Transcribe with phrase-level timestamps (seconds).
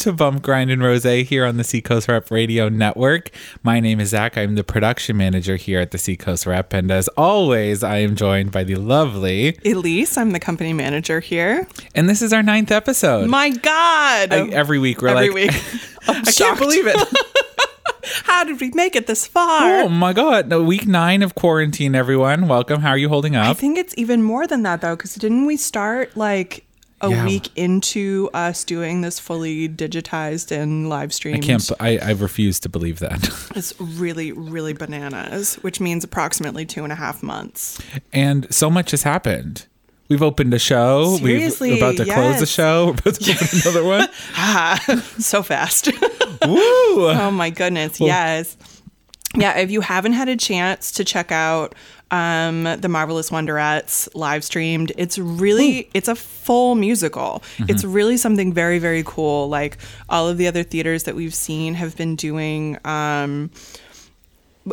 [0.00, 3.30] to Bump Grind and Rose here on the Seacoast Rep Radio Network.
[3.62, 4.38] My name is Zach.
[4.38, 8.50] I'm the production manager here at the Seacoast Rep, and as always, I am joined
[8.50, 9.58] by the lovely.
[9.62, 11.68] Elise, I'm the company manager here.
[11.94, 13.28] And this is our ninth episode.
[13.28, 14.32] My God.
[14.32, 15.62] I- every week we're Every like, week.
[16.08, 16.96] I can't believe it.
[18.24, 19.80] How did we make it this far?
[19.82, 20.48] oh my god!
[20.48, 21.94] No, week nine of quarantine.
[21.94, 22.80] Everyone, welcome.
[22.80, 23.46] How are you holding up?
[23.46, 26.64] I think it's even more than that, though, because didn't we start like
[27.02, 27.24] a Yeah.
[27.24, 31.42] week into us doing this fully digitized and live streaming.
[31.42, 31.70] I can't.
[31.80, 33.28] I, I refuse to believe that.
[33.56, 37.80] It's really, really bananas, which means approximately two and a half months.
[38.12, 39.66] And so much has happened.
[40.08, 41.16] We've opened a show.
[41.18, 42.86] Seriously, We're about to close the show.
[42.86, 44.08] We're about to open another one.
[44.34, 44.78] ah,
[45.18, 45.86] so fast.
[46.46, 46.60] Woo!
[47.10, 48.56] Oh my goodness, yes.
[49.36, 51.74] Yeah, if you haven't had a chance to check out
[52.10, 57.42] um, the Marvelous Wonderettes live streamed, it's really it's a full musical.
[57.68, 59.48] It's really something very very cool.
[59.48, 59.78] Like
[60.08, 62.78] all of the other theaters that we've seen have been doing.
[62.84, 63.50] Um,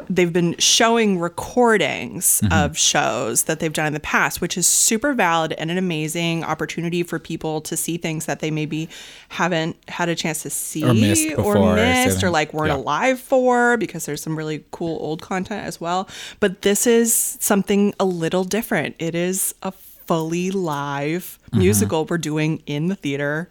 [0.10, 5.14] they've been showing recordings of shows that they've done in the past, which is super
[5.14, 8.90] valid and an amazing opportunity for people to see things that they maybe
[9.30, 12.78] haven't had a chance to see Or missed before, or missed or like weren't yeah.
[12.78, 16.08] alive for because there's some really cool old content as well.
[16.40, 18.96] But this is something a little different.
[19.00, 21.60] It is a fully live Mm-hmm.
[21.60, 23.50] musical we're doing in the theater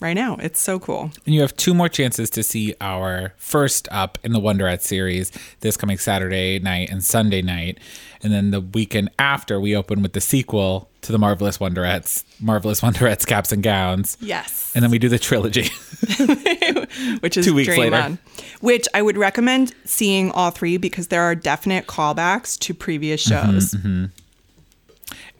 [0.00, 0.36] right now.
[0.40, 1.10] It's so cool.
[1.26, 5.32] And you have two more chances to see our first up in the Wonderette series
[5.60, 7.78] this coming Saturday night and Sunday night.
[8.22, 12.80] And then the weekend after, we open with the sequel to the Marvelous Wonderettes, Marvelous
[12.80, 14.16] Wonderettes Caps and Gowns.
[14.20, 14.72] Yes.
[14.74, 15.62] And then we do the trilogy.
[17.20, 17.96] which is Two weeks later.
[17.96, 18.18] On,
[18.60, 23.52] which I would recommend seeing all three because there are definite callbacks to previous Mm-hmm,
[23.52, 23.74] shows.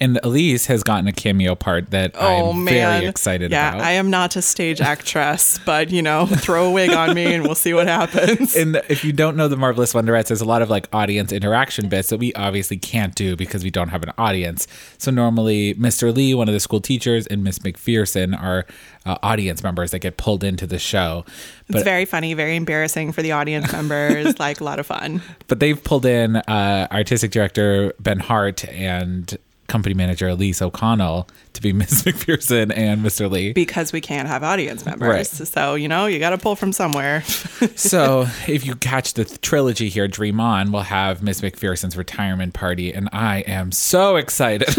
[0.01, 3.81] And Elise has gotten a cameo part that Oh I'm man, very excited yeah, about.
[3.83, 7.45] I am not a stage actress, but you know, throw a wig on me and
[7.45, 8.55] we'll see what happens.
[8.57, 11.89] and if you don't know the Marvelous Wonderettes, there's a lot of like audience interaction
[11.89, 14.67] bits that we obviously can't do because we don't have an audience.
[14.99, 16.15] So normally, Mr.
[16.15, 18.67] Lee, one of the school teachers, and Miss McPherson are
[19.07, 21.25] uh, audience members that get pulled into the show.
[21.69, 25.23] it's very funny, very embarrassing for the audience members, like a lot of fun.
[25.47, 29.37] but they've pulled in uh, artistic director Ben Hart and
[29.69, 33.31] company manager Elise O'Connell to be Miss McPherson and Mr.
[33.31, 33.53] Lee.
[33.53, 35.09] Because we can't have audience members.
[35.09, 35.27] Right.
[35.27, 37.23] So, you know, you got to pull from somewhere.
[37.77, 42.93] so if you catch the trilogy here, Dream On, we'll have Miss McPherson's retirement party,
[42.93, 44.69] and I am so excited.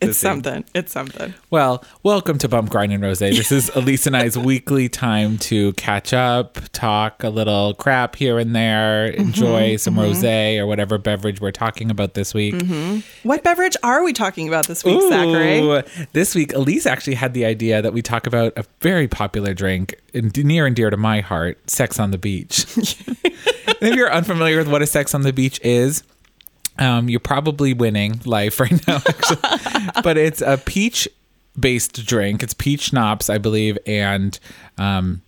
[0.00, 0.64] It's something.
[0.74, 1.34] It's something.
[1.50, 3.18] well, welcome to Bump Grind and Rose.
[3.18, 8.38] This is Elise and I's weekly time to catch up, talk a little crap here
[8.38, 10.02] and there, mm-hmm, enjoy some mm-hmm.
[10.02, 12.54] rose or whatever beverage we're talking about this week.
[12.54, 13.28] Mm-hmm.
[13.28, 15.82] What beverage are we talking about this week, Zachary?
[16.12, 19.94] This week, Elise actually had the idea that we talk about a very popular drink
[20.14, 22.66] near and dear to my heart, Sex on the Beach.
[23.80, 26.02] if you're unfamiliar with what a Sex on the Beach is,
[26.78, 29.00] um, you're probably winning life right now,
[30.02, 31.08] but it's a peach
[31.58, 32.42] based drink.
[32.42, 34.38] It's peach schnapps, I believe, and
[34.78, 35.22] um,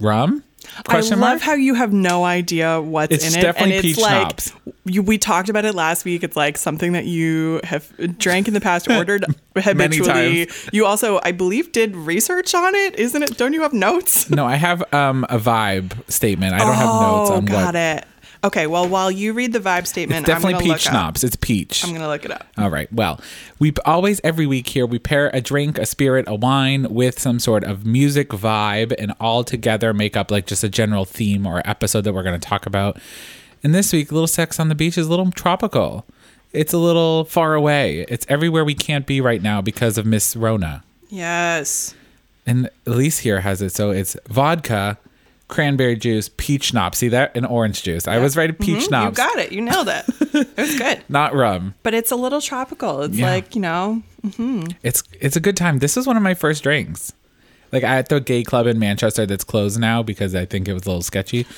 [0.00, 0.42] rum.
[0.84, 1.42] Question I love mark?
[1.42, 4.52] how you have no idea what's It's in it, definitely and it's peach like schnapps.
[4.84, 6.24] you, we talked about it last week.
[6.24, 9.24] It's like something that you have drank in the past, ordered
[9.56, 10.46] habitually.
[10.46, 10.68] times.
[10.72, 13.38] You also, I believe, did research on it, isn't it?
[13.38, 14.28] Don't you have notes?
[14.28, 16.54] No, I have um, a vibe statement.
[16.54, 17.74] I don't have notes oh, on got what.
[17.76, 18.04] it.
[18.44, 21.24] Okay, well, while you read the vibe statement, It's definitely peach schnapps.
[21.24, 21.84] It's peach.
[21.84, 22.46] I'm gonna look it up.
[22.58, 22.92] All right.
[22.92, 23.20] Well,
[23.58, 27.38] we always every week here we pair a drink, a spirit, a wine with some
[27.38, 31.62] sort of music vibe, and all together make up like just a general theme or
[31.64, 32.98] episode that we're going to talk about.
[33.62, 36.06] And this week, Little Sex on the Beach is a little tropical.
[36.52, 38.06] It's a little far away.
[38.08, 40.84] It's everywhere we can't be right now because of Miss Rona.
[41.08, 41.94] Yes.
[42.46, 43.70] And Elise here has it.
[43.70, 44.98] So it's vodka,
[45.48, 46.98] cranberry juice, peach schnapps.
[46.98, 47.36] See that?
[47.36, 48.08] And orange juice.
[48.08, 49.18] I was right peach schnapps.
[49.18, 49.52] You got it.
[49.52, 50.04] You nailed it.
[50.34, 51.02] it was good.
[51.08, 51.74] Not rum.
[51.82, 53.02] But it's a little tropical.
[53.02, 53.30] It's Yeah.
[53.30, 54.66] like, you know, mm-hmm.
[54.82, 55.78] It's it's a good time.
[55.78, 57.12] This was one of my first drinks.
[57.72, 60.84] Like at the gay club in Manchester that's closed now because I think it was
[60.84, 61.46] a little sketchy.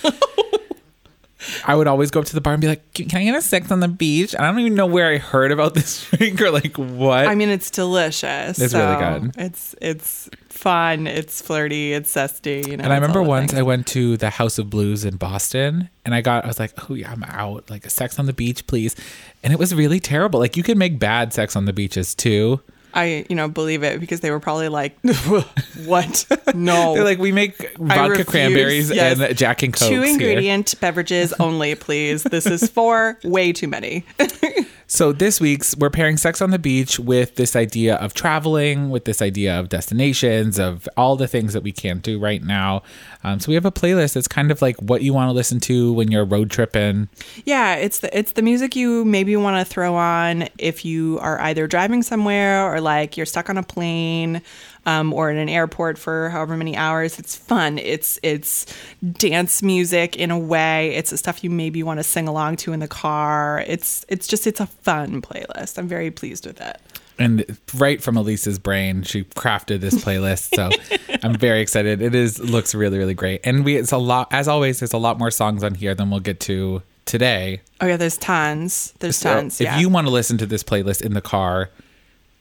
[1.66, 3.40] I would always go up to the bar and be like, "Can I get a
[3.40, 6.40] six on the beach?" And I don't even know where I heard about this drink
[6.40, 7.28] or like what.
[7.28, 8.58] I mean, it's delicious.
[8.58, 9.32] It's really good.
[9.38, 10.28] It's it's
[10.58, 11.06] fun.
[11.06, 11.92] It's flirty.
[11.92, 12.66] It's zesty.
[12.66, 12.84] You know.
[12.84, 13.60] and I remember once things.
[13.60, 16.72] I went to the House of Blues in Boston and I got I was like,
[16.90, 17.70] "Oh yeah, I'm out.
[17.70, 18.94] Like sex on the beach, please."
[19.42, 20.40] And it was really terrible.
[20.40, 22.60] Like you can make bad sex on the beaches too.
[22.94, 24.98] I you know believe it because they were probably like,
[25.84, 26.24] what?
[26.54, 26.94] No.
[26.94, 29.20] They're like, "We make vodka cranberries Yes.
[29.20, 32.22] and Jack and Coke." Two ingredient beverages only, please.
[32.22, 34.04] This is for way too many.
[34.90, 39.04] So this week's we're pairing sex on the beach with this idea of traveling, with
[39.04, 42.82] this idea of destinations, of all the things that we can't do right now.
[43.22, 45.60] Um, so we have a playlist that's kind of like what you want to listen
[45.60, 47.10] to when you're road tripping.
[47.44, 51.38] Yeah, it's the it's the music you maybe want to throw on if you are
[51.42, 54.40] either driving somewhere or like you're stuck on a plane
[54.88, 57.18] um, or in an airport for however many hours.
[57.18, 57.78] It's fun.
[57.78, 58.64] It's it's
[59.12, 60.94] dance music in a way.
[60.94, 63.62] It's the stuff you maybe want to sing along to in the car.
[63.66, 65.76] It's it's just it's a fun playlist.
[65.78, 66.80] I'm very pleased with it.
[67.20, 70.54] And right from Elise's brain, she crafted this playlist.
[70.54, 70.70] So
[71.22, 72.00] I'm very excited.
[72.00, 73.42] It is looks really really great.
[73.44, 74.80] And we it's a lot as always.
[74.80, 77.60] There's a lot more songs on here than we'll get to today.
[77.82, 78.94] Oh yeah, there's tons.
[79.00, 79.60] There's So tons.
[79.60, 79.78] if yeah.
[79.78, 81.70] you want to listen to this playlist in the car,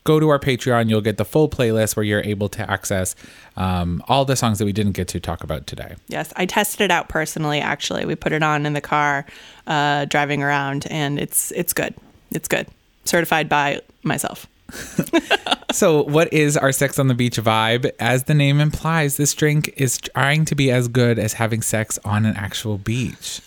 [0.07, 0.89] go to our Patreon.
[0.89, 3.13] You'll get the full playlist where you're able to access
[3.57, 5.95] um, all the songs that we didn't get to talk about today.
[6.07, 7.59] Yes, I tested it out personally.
[7.59, 9.25] Actually, we put it on in the car,
[9.67, 11.93] uh, driving around, and it's it's good.
[12.31, 12.67] It's good.
[13.03, 14.47] Certified by myself.
[15.73, 17.91] So, what is our sex on the beach vibe?
[17.99, 21.99] As the name implies, this drink is trying to be as good as having sex
[22.05, 23.41] on an actual beach.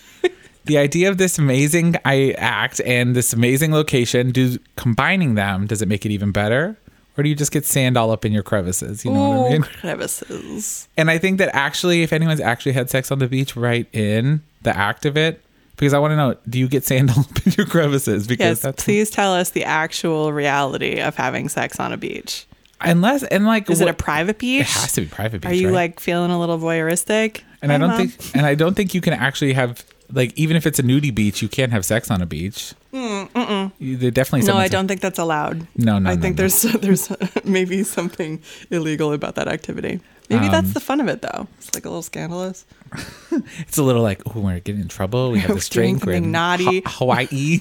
[0.65, 5.83] The idea of this amazing I act and this amazing location, do combining them, does
[5.83, 6.77] it make it even better?
[7.17, 9.05] Or do you just get sand all up in your crevices?
[9.05, 9.63] You know what I mean?
[9.63, 10.89] crevices.
[10.97, 14.43] And I think that actually, if anyone's actually had sex on the beach, right in
[14.63, 15.43] the act of it,
[15.77, 18.27] because I want to know, do you get sand all up in your crevices?
[18.27, 22.47] Because Yes, that's please tell us the actual reality of having sex on a beach.
[22.81, 24.63] unless and like Is it a private beach?
[24.63, 25.51] It has to be private beach.
[25.51, 25.75] Are you right?
[25.75, 27.43] like feeling a little voyeuristic?
[27.63, 28.09] And I don't Mom.
[28.09, 31.15] think, and I don't think you can actually have like even if it's a nudie
[31.15, 32.75] beach, you can't have sex on a beach.
[32.93, 34.47] Mm, You- there definitely.
[34.49, 35.67] No, I don't think that's allowed.
[35.77, 36.43] No, no, I no, think no.
[36.43, 37.13] there's there's
[37.45, 38.41] maybe something
[38.71, 40.01] illegal about that activity.
[40.29, 41.49] Maybe Um, that's the fun of it, though.
[41.59, 42.65] It's like a little scandalous.
[43.61, 45.31] It's a little like, oh, we're getting in trouble.
[45.33, 46.05] We have this drink.
[46.05, 46.81] We're in naughty.
[46.83, 47.61] Ha- Hawaii.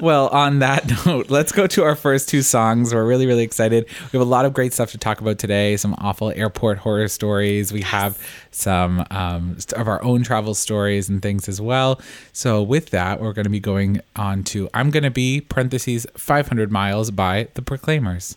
[0.00, 2.94] Well, on that note, let's go to our first two songs.
[2.94, 3.86] We're really, really excited.
[4.12, 5.76] We have a lot of great stuff to talk about today.
[5.76, 7.72] Some awful airport horror stories.
[7.72, 8.18] We have
[8.50, 12.00] some um, of our own travel stories and things as well.
[12.32, 16.06] So, with that, we're going to be going on to "I'm Going to Be" parentheses
[16.16, 18.36] 500 miles by the Proclaimers.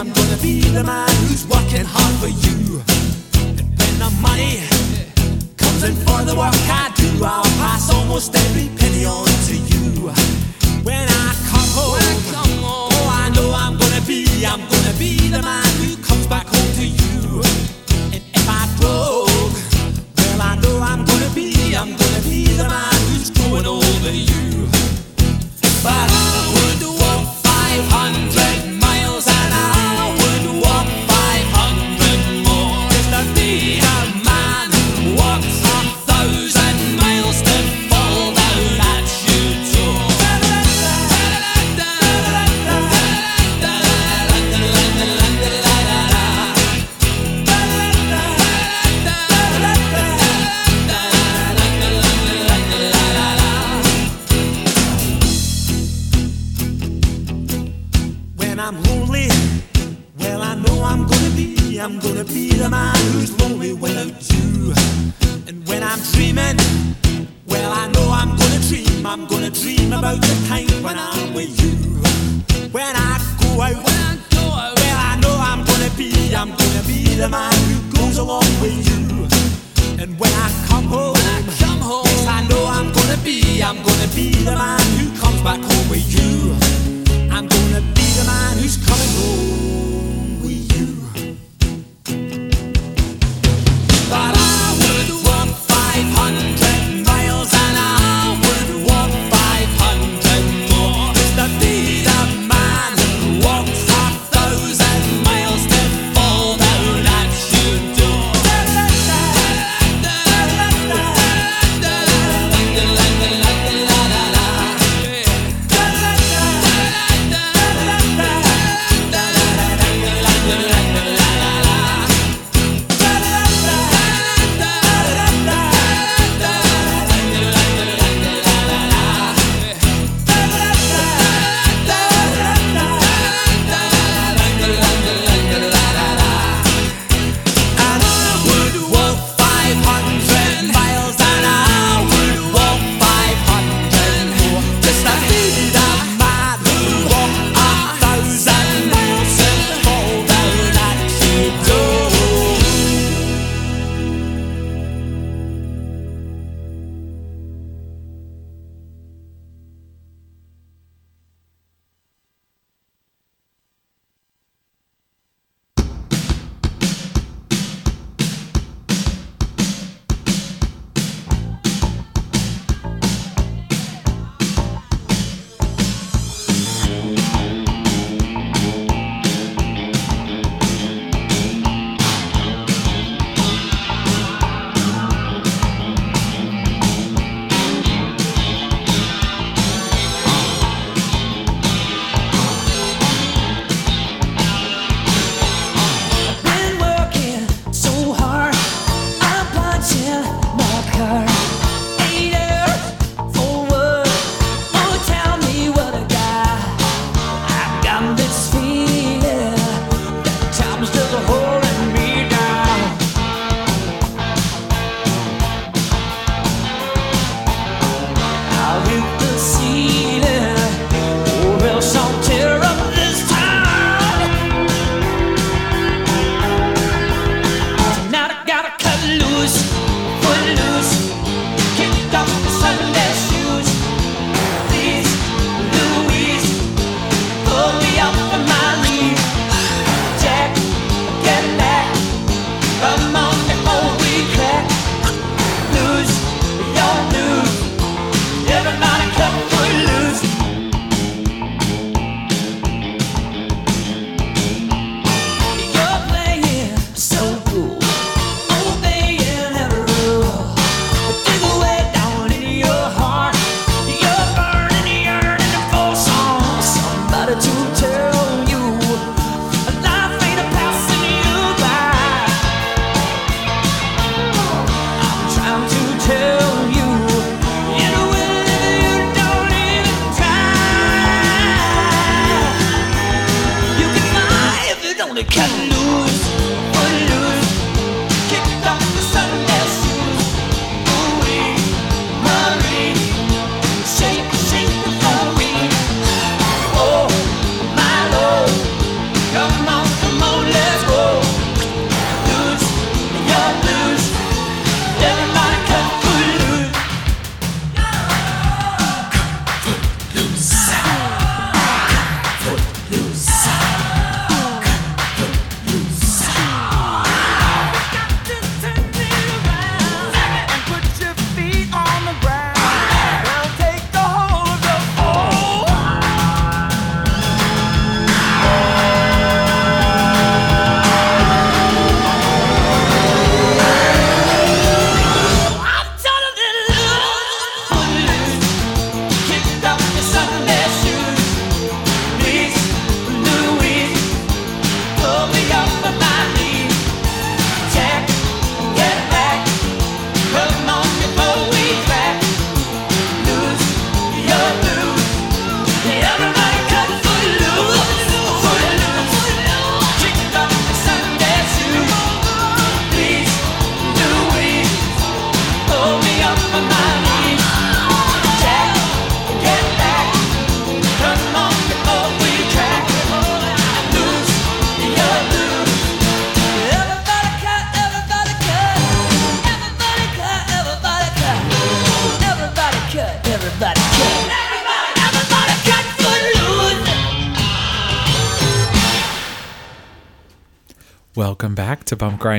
[0.00, 2.80] I'm gonna be the man who's working hard for you.
[3.36, 4.64] And when the money
[5.58, 10.08] comes in for the work I do, I'll pass almost every penny on to you.
[10.88, 14.96] When I come home, I come home oh, I know I'm gonna be, I'm gonna
[14.96, 17.42] be the man who comes back home to you.
[18.16, 19.52] And if I broke,
[20.16, 24.64] well, I know I'm gonna be, I'm gonna be the man who's growing over you.
[25.84, 26.89] But I would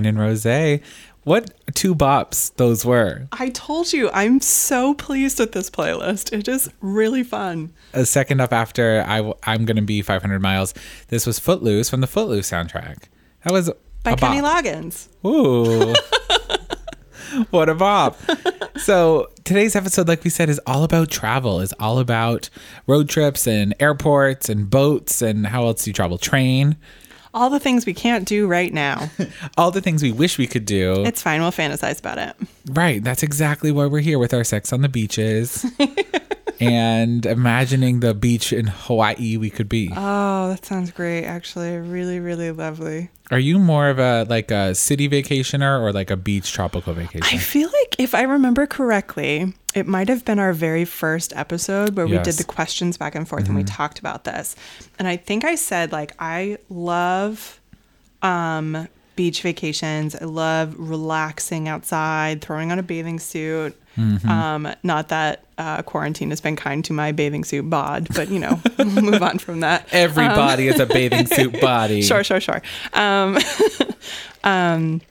[0.02, 0.82] Grind and Rose.
[1.24, 3.28] What two bops those were.
[3.32, 6.34] I told you, I'm so pleased with this playlist.
[6.34, 7.74] It is really fun.
[7.94, 9.20] A second up after I,
[9.54, 10.74] am going to be 500 miles.
[11.10, 13.04] This was Footloose from the Footloose soundtrack.
[13.44, 13.70] That was
[14.04, 14.66] By Kenny bop.
[14.66, 15.10] Loggins.
[15.24, 15.94] Ooh.
[17.52, 18.18] what a bop.
[18.78, 22.50] So today's episode, like we said, is all about travel, is all about
[22.88, 26.18] road trips and airports and boats and how else do you travel?
[26.18, 26.78] Train.
[27.34, 29.10] All the things we can't do right now.
[29.58, 31.06] All the things we wish we could do.
[31.06, 31.42] It's fine.
[31.42, 32.36] We'll fantasize about it.
[32.72, 33.04] right.
[33.04, 35.66] That's exactly why we're here with our sex on the beaches.
[36.60, 39.92] and imagining the beach in Hawaii we could be.
[39.96, 41.24] Oh, that sounds great.
[41.26, 43.10] Actually, really, really lovely.
[43.32, 47.24] Are you more of a like a city vacationer or like a beach tropical vacation?
[47.24, 51.96] I feel like if I remember correctly, it might have been our very first episode
[51.96, 54.56] where we did the questions back and forth and we talked about this.
[55.00, 57.60] And I think I said like I love
[58.22, 60.16] um beach vacations.
[60.16, 63.76] I love relaxing outside, throwing on a bathing suit.
[64.28, 68.40] Um, not that uh, quarantine has been kind to my bathing suit bod, but you
[68.40, 69.88] know, we'll move on from that.
[69.92, 72.02] Everybody is a bathing suit body.
[72.02, 72.62] Sure, sure, sure.
[72.94, 73.38] Um,
[74.44, 75.02] um,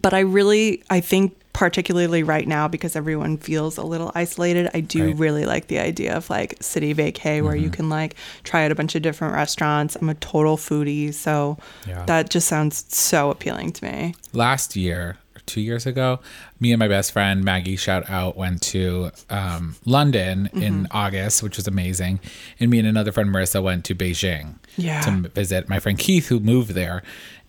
[0.00, 4.80] but I really, I think, particularly right now, because everyone feels a little isolated, I
[4.80, 5.10] do Right.
[5.12, 5.22] Mm-hmm.
[5.22, 8.74] really like the idea of like city vacay where you can like try out a
[8.74, 9.96] bunch of different restaurants.
[9.96, 11.56] I'm a total foodie, so
[11.88, 12.04] Yeah.
[12.04, 14.14] that just sounds so appealing to me.
[14.34, 16.18] last year or two years ago,
[16.60, 20.62] me and my best friend Maggie, shout out, went to um, London Mm-hmm.
[20.62, 22.18] in August, which was amazing.
[22.58, 25.00] And me and another friend Marissa went to Beijing Yeah.
[25.02, 27.02] to visit my friend Keith, who moved there.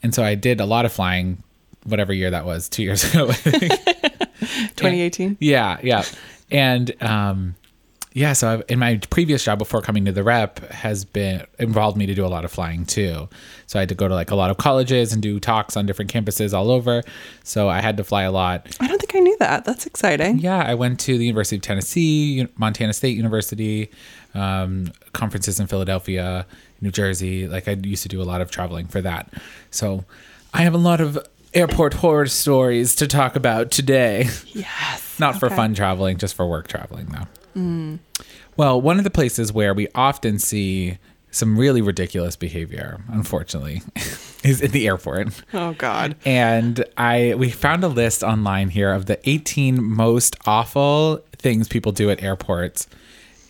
[0.03, 1.41] And so I did a lot of flying,
[1.85, 3.31] whatever year that was, two years ago.
[4.41, 5.37] 2018.
[5.39, 6.03] Yeah, yeah.
[6.51, 7.55] And um
[8.15, 11.97] yeah, so I've, in my previous job before coming to the rep has been involved
[11.97, 13.27] me to do a lot of flying too.
[13.67, 15.85] So I had to go to like a lot of colleges and do talks on
[15.85, 17.03] different campuses all over.
[17.43, 18.73] So I had to fly a lot.
[18.79, 19.65] I don't think I knew that.
[19.65, 20.39] That's exciting.
[20.39, 23.91] Yeah, I went to the University of Tennessee, Montana State University,
[24.33, 26.45] um, conferences in Philadelphia,
[26.79, 27.49] New Jersey.
[27.49, 29.29] Like I used to do a lot of traveling for that.
[29.71, 30.05] So
[30.53, 31.19] I have a lot of
[31.55, 34.27] airport horror stories to talk about today.
[34.47, 35.15] Yes.
[35.19, 37.99] Not for fun traveling, just for work traveling, though.
[38.57, 40.97] Well, one of the places where we often see
[41.31, 43.81] some really ridiculous behavior, unfortunately,
[44.43, 45.29] is in the airport.
[45.53, 46.15] Oh God.
[46.25, 51.91] And I we found a list online here of the 18 most awful things people
[51.91, 52.87] do at airports.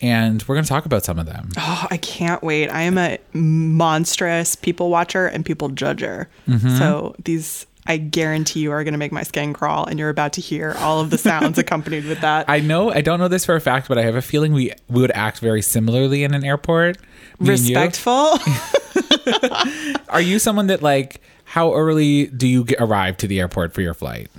[0.02, 1.48] And we're going to talk about some of them.
[1.56, 2.68] Oh, I can't wait.
[2.68, 6.26] I am a monstrous people watcher and people judger.
[6.46, 6.76] Mm-hmm.
[6.76, 10.32] So these, I guarantee you, are going to make my skin crawl, and you're about
[10.34, 12.44] to hear all of the sounds accompanied with that.
[12.48, 14.72] I know I don't know this for a fact, but I have a feeling we,
[14.88, 16.98] we would act very similarly in an airport.
[17.38, 17.76] Me and you.
[17.76, 18.38] Respectful.
[20.08, 23.80] Are you someone that like how early do you get, arrive to the airport for
[23.80, 24.30] your flight?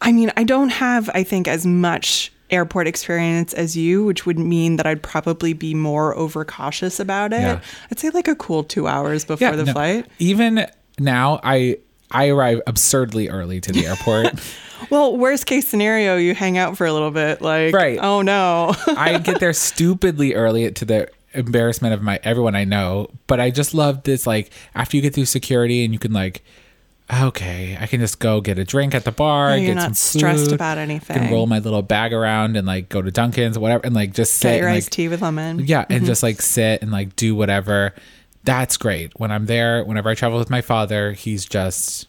[0.00, 4.38] I mean, I don't have, I think, as much airport experience as you, which would
[4.38, 7.40] mean that I'd probably be more overcautious about it.
[7.40, 7.60] Yeah.
[7.90, 9.72] I'd say like a cool two hours before the no.
[9.72, 10.06] flight.
[10.18, 10.66] Even
[10.98, 11.78] now, I
[12.10, 14.34] I arrive absurdly early to the airport.
[14.90, 17.40] Well, worst case scenario, you hang out for a little bit.
[17.40, 17.98] Like, Right.
[17.98, 18.74] oh no.
[18.88, 23.08] I get there stupidly early to the embarrassment of my everyone I know.
[23.26, 26.44] But I just love this like after you get through security and you can like
[27.22, 29.96] okay, I can just go get a drink at the bar, Yeah, you're get not
[29.96, 31.30] some stressed food, about Can anything.
[31.32, 34.48] roll my little bag around and like go to Dunkin's, whatever, and like just sit
[34.48, 35.60] Get your and, iced like, tea with lemon.
[35.60, 36.06] Yeah, and mm-hmm.
[36.06, 37.94] just like sit and like do whatever.
[38.46, 39.12] That's great.
[39.18, 42.08] When I'm there, whenever I travel with my father, he's just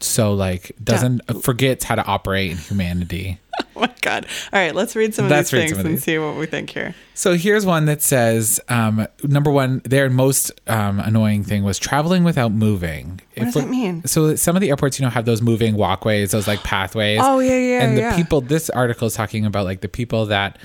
[0.00, 3.38] so like doesn't forgets how to operate in humanity.
[3.76, 4.26] Oh my god!
[4.52, 6.04] All right, let's read some of Let's these things of and these.
[6.04, 6.94] see what we think here.
[7.14, 12.24] So here's one that says um, number one, their most um, annoying thing was traveling
[12.24, 13.20] without moving.
[13.36, 14.04] What does that mean?
[14.06, 17.20] So some of the airports, you know, have those moving walkways, those like pathways.
[17.22, 17.84] Oh, yeah, yeah, yeah.
[17.84, 18.16] And the yeah.
[18.16, 20.58] people, this article is talking about like the people that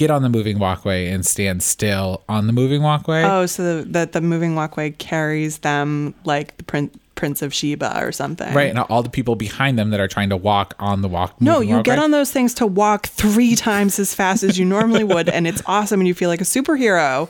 [0.00, 3.22] get on the moving walkway and stand still on the moving walkway.
[3.22, 8.10] Oh, so that the moving walkway carries them like the prin- Prince of Sheba or
[8.12, 8.54] something.
[8.54, 11.38] Right, and all the people behind them that are trying to walk on the walk.
[11.38, 15.04] No, you get on those things to walk three times as fast as you normally
[15.04, 17.28] would, and it's awesome, and you feel like a superhero.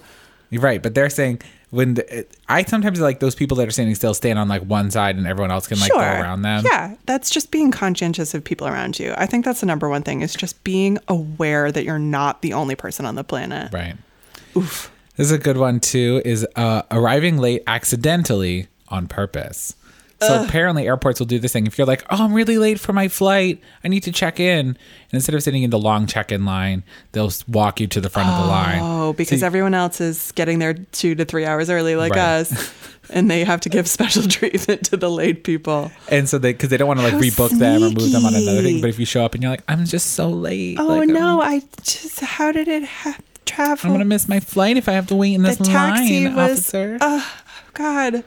[0.48, 3.94] You're right, but they're saying when the, I sometimes like those people that are standing
[3.94, 6.64] still stand on like one side and everyone else can like go around them.
[6.64, 9.14] Yeah, that's just being conscientious of people around you.
[9.16, 12.52] I think that's the number one thing is just being aware that you're not the
[12.52, 13.72] only person on the planet.
[13.72, 13.94] Right.
[14.56, 14.90] Oof.
[15.16, 16.20] This is a good one too.
[16.24, 19.74] Is uh, arriving late accidentally on purpose.
[20.22, 21.66] So apparently airports will do this thing.
[21.66, 23.60] If you're like, "Oh, I'm really late for my flight.
[23.84, 24.76] I need to check in," and
[25.12, 28.42] instead of sitting in the long check-in line, they'll walk you to the front of
[28.42, 28.80] the line.
[28.82, 32.20] Oh, because So everyone else is getting there two to three hours early, like Right.
[32.40, 32.72] us,
[33.10, 35.90] and they have to give special treatment to the late people.
[36.08, 38.26] and so they because they don't want to like How rebook them or move them
[38.26, 38.80] on another thing.
[38.82, 41.40] But if you show up and you're like, "I'm just so late," Oh like, no,
[41.40, 43.86] I'm, I just how did it ha- travel?
[43.86, 46.34] I'm gonna miss my flight if I have to wait in this the taxi line,
[46.36, 46.58] was.
[46.58, 46.98] officer.
[47.00, 47.24] Uh,
[47.72, 48.22] God,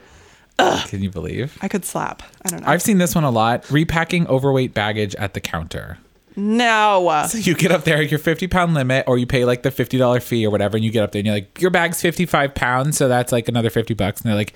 [0.58, 1.58] Can you believe?
[1.62, 2.22] I could slap.
[2.44, 2.68] I don't know.
[2.68, 3.68] I've seen this one a lot.
[3.70, 5.98] Repacking overweight baggage at the counter.
[6.36, 7.24] no.
[7.28, 10.22] So you get up there, your 50 pound limit, or you pay like the $50
[10.22, 12.96] fee or whatever, and you get up there and you're like, your bag's 55 pounds,
[12.96, 14.20] so that's like another 50 bucks.
[14.20, 14.54] And they're like,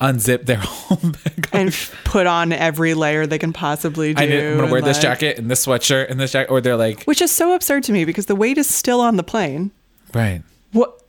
[0.00, 1.48] unzip their whole bag.
[1.52, 1.72] and
[2.04, 4.22] put on every layer they can possibly do.
[4.22, 7.04] I I'm gonna wear this jacket and this sweatshirt and this jacket, or they're like,
[7.04, 9.70] which is so absurd to me because the weight is still on the plane.
[10.14, 10.42] right.
[10.72, 11.02] What,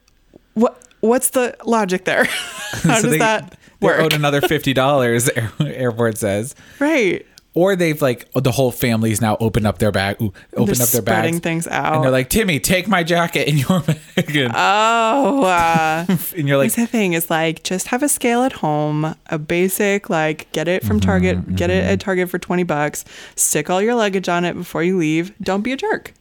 [0.55, 2.25] what, what's the logic there?
[2.83, 6.55] How so does they, that they're owed another $50, air, airport says.
[6.79, 7.25] Right.
[7.55, 11.01] Or they've like the whole family's now opened up their bag, ooh, opened up their
[11.03, 11.93] spreading bags, things out.
[11.93, 13.79] and they're like, "Timmy, take my jacket and your
[14.15, 18.41] bag," and, Oh, uh, and you're like, the thing is like just have a scale
[18.41, 22.39] at home, a basic like get it Mm-hmm, from Target, get it at Target for
[22.39, 25.31] 20 bucks, stick all your luggage on it before you leave.
[25.39, 26.11] Don't be a jerk.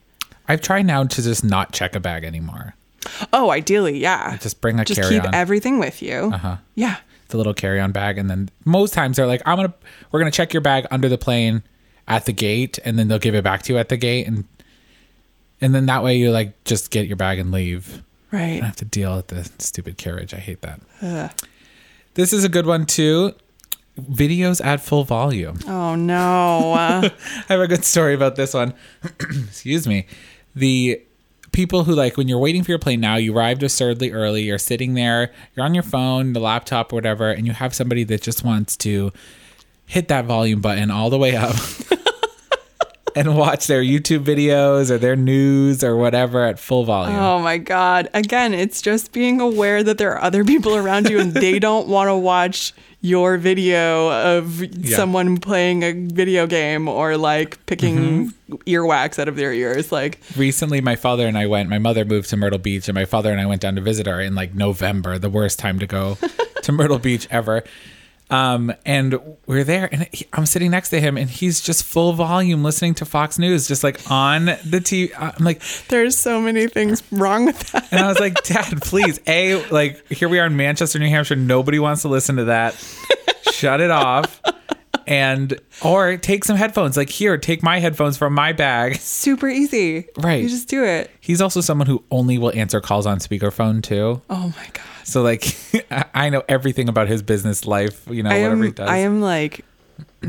[0.49, 2.75] I've tried now to just not check a bag anymore.
[3.33, 4.37] Oh, ideally, yeah.
[4.37, 5.25] Just bring a just carry-on.
[5.25, 6.31] keep everything with you.
[6.35, 6.57] Uh-huh.
[6.75, 6.97] Yeah.
[7.33, 9.75] The little carry-on bag and then most times they're like i'm gonna
[10.13, 11.63] we're gonna check your bag under the plane
[12.07, 14.45] at the gate and then they'll give it back to you at the gate and
[15.61, 18.53] and then that way you like just get your bag and leave I Right.
[18.55, 20.81] don't have to deal with the stupid carriage i hate that
[22.15, 23.33] this is a good one too
[24.01, 26.73] videos at full volume Oh no.
[26.75, 27.11] I
[27.49, 28.73] have a good story about this one.
[29.21, 30.07] Excuse me.
[30.55, 31.03] The
[31.53, 34.59] people who like when you're waiting for your plane now, you arrived absurdly early, you're
[34.59, 38.23] sitting there, you're on your phone, the laptop, or whatever, and you have somebody that
[38.23, 39.13] just wants to
[39.87, 41.55] hit that volume button all the way up
[43.17, 47.17] and watch their YouTube videos or their news or whatever at full volume.
[47.17, 48.09] oh my god.
[48.15, 51.89] Again, it's just being aware that there are other people around you and they don't
[51.89, 52.73] want to watch
[53.05, 57.93] your video of someone playing a video game or like picking
[58.53, 58.55] Mm-hmm.
[58.67, 62.31] earwax out of their ears like recently my father and I went my mother moved
[62.31, 64.55] to Myrtle Beach and my father and I went down to visit her in like
[64.55, 66.17] November the worst time to go
[66.63, 67.65] to Myrtle Beach ever
[68.33, 72.13] um and we're there and he, I'm sitting next to him and he's just full
[72.15, 76.67] volume listening to Fox News just like on the TV I'm like There's so many
[76.67, 77.87] things wrong with that.
[77.93, 81.37] and I was like dad please a like here we are in Manchester New Hampshire
[81.37, 82.75] nobody wants to listen to that
[83.53, 84.41] shut it off
[85.07, 90.07] and or take some headphones like here take my headphones from my bag Super easy.
[90.17, 90.43] Right.
[90.43, 91.11] You just do it.
[91.21, 94.23] He's also someone who only will answer calls on speakerphone too.
[94.31, 94.85] Oh my god.
[95.05, 95.57] So like
[96.15, 98.89] I- know everything about his business life, you know, I whatever he does.
[98.89, 99.65] I am like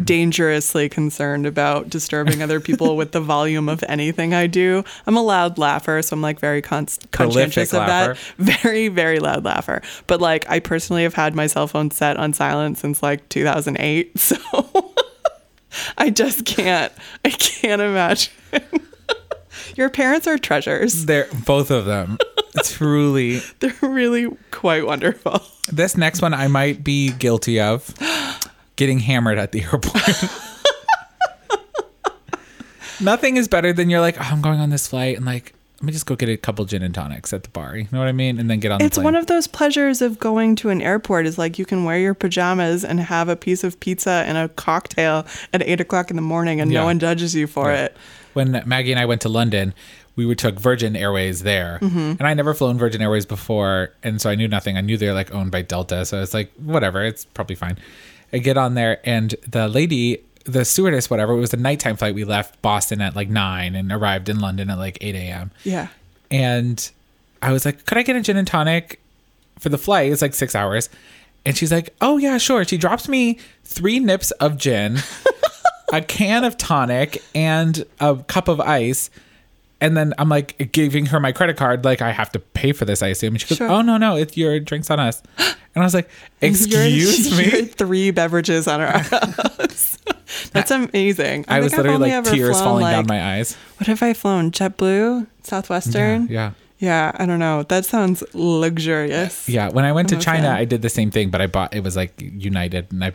[0.03, 4.83] dangerously concerned about disturbing other people with the volume of anything I do.
[5.05, 8.13] I'm a loud laugher, so I'm like very con- conscientious of laugher.
[8.13, 8.19] that.
[8.63, 9.81] Very, very loud laugher.
[10.07, 14.11] But like I personally have had my cell phone set on silent since like 2008.
[14.19, 14.37] So
[15.97, 16.91] I just can't
[17.25, 18.31] I can't imagine.
[19.75, 21.05] Your parents are treasures.
[21.05, 22.17] They're both of them.
[22.63, 23.41] Truly.
[23.59, 25.41] They're really quite wonderful.
[25.71, 27.93] This next one I might be guilty of.
[28.75, 30.03] Getting hammered at the airport.
[33.01, 35.87] Nothing is better than you're like, oh, I'm going on this flight and like, let
[35.87, 37.75] me just go get a couple gin and tonics at the bar.
[37.75, 38.39] You know what I mean?
[38.39, 41.25] And then get on the It's one of those pleasures of going to an airport
[41.25, 44.47] is like you can wear your pajamas and have a piece of pizza and a
[44.49, 46.79] cocktail at eight o'clock in the morning and Yeah.
[46.81, 47.85] no one judges you for Yeah.
[47.85, 47.97] it.
[48.33, 49.73] when Maggie and I went to London,
[50.15, 51.97] we would took Virgin Airways there, Mm-hmm.
[51.97, 54.77] and I never flown Virgin Airways before, and so I knew nothing.
[54.77, 57.77] I knew they're like owned by Delta, so it's like whatever, it's probably fine.
[58.31, 62.13] I get on there, and the lady, the stewardess, whatever, it was a nighttime flight.
[62.15, 65.51] We left Boston at like nine and arrived in London at like eight a.m.
[65.63, 65.87] Yeah.
[66.31, 66.89] And
[67.41, 68.99] I was like, could I get a gin and tonic
[69.59, 70.11] for the flight?
[70.11, 70.89] It's like six hours.
[71.45, 72.63] And she's like, oh, yeah, sure.
[72.65, 74.97] She drops me three nips of gin,
[75.93, 79.09] a can of tonic, and a cup of ice.
[79.83, 82.85] And then I'm like giving her my credit card, like I have to pay for
[82.85, 83.33] this, I assume.
[83.33, 83.69] And she goes, Sure.
[83.69, 85.21] oh, no, no, it's your drinks on us.
[85.37, 86.09] And I was like,
[86.41, 87.51] excuse You're- me?
[87.57, 89.97] you're three beverages on our house.
[90.53, 91.45] That's amazing.
[91.47, 93.55] I was think I've literally like tears falling down my eyes.
[93.77, 94.51] What have I flown?
[94.51, 96.27] JetBlue, Southwestern.
[96.27, 96.53] Yeah.
[96.79, 97.63] Yeah, Yeah, I don't know.
[97.63, 99.47] That sounds luxurious.
[99.49, 100.49] Yeah, when I went to I'm a China.
[100.49, 103.13] I did the same thing, but I bought it was like United, and I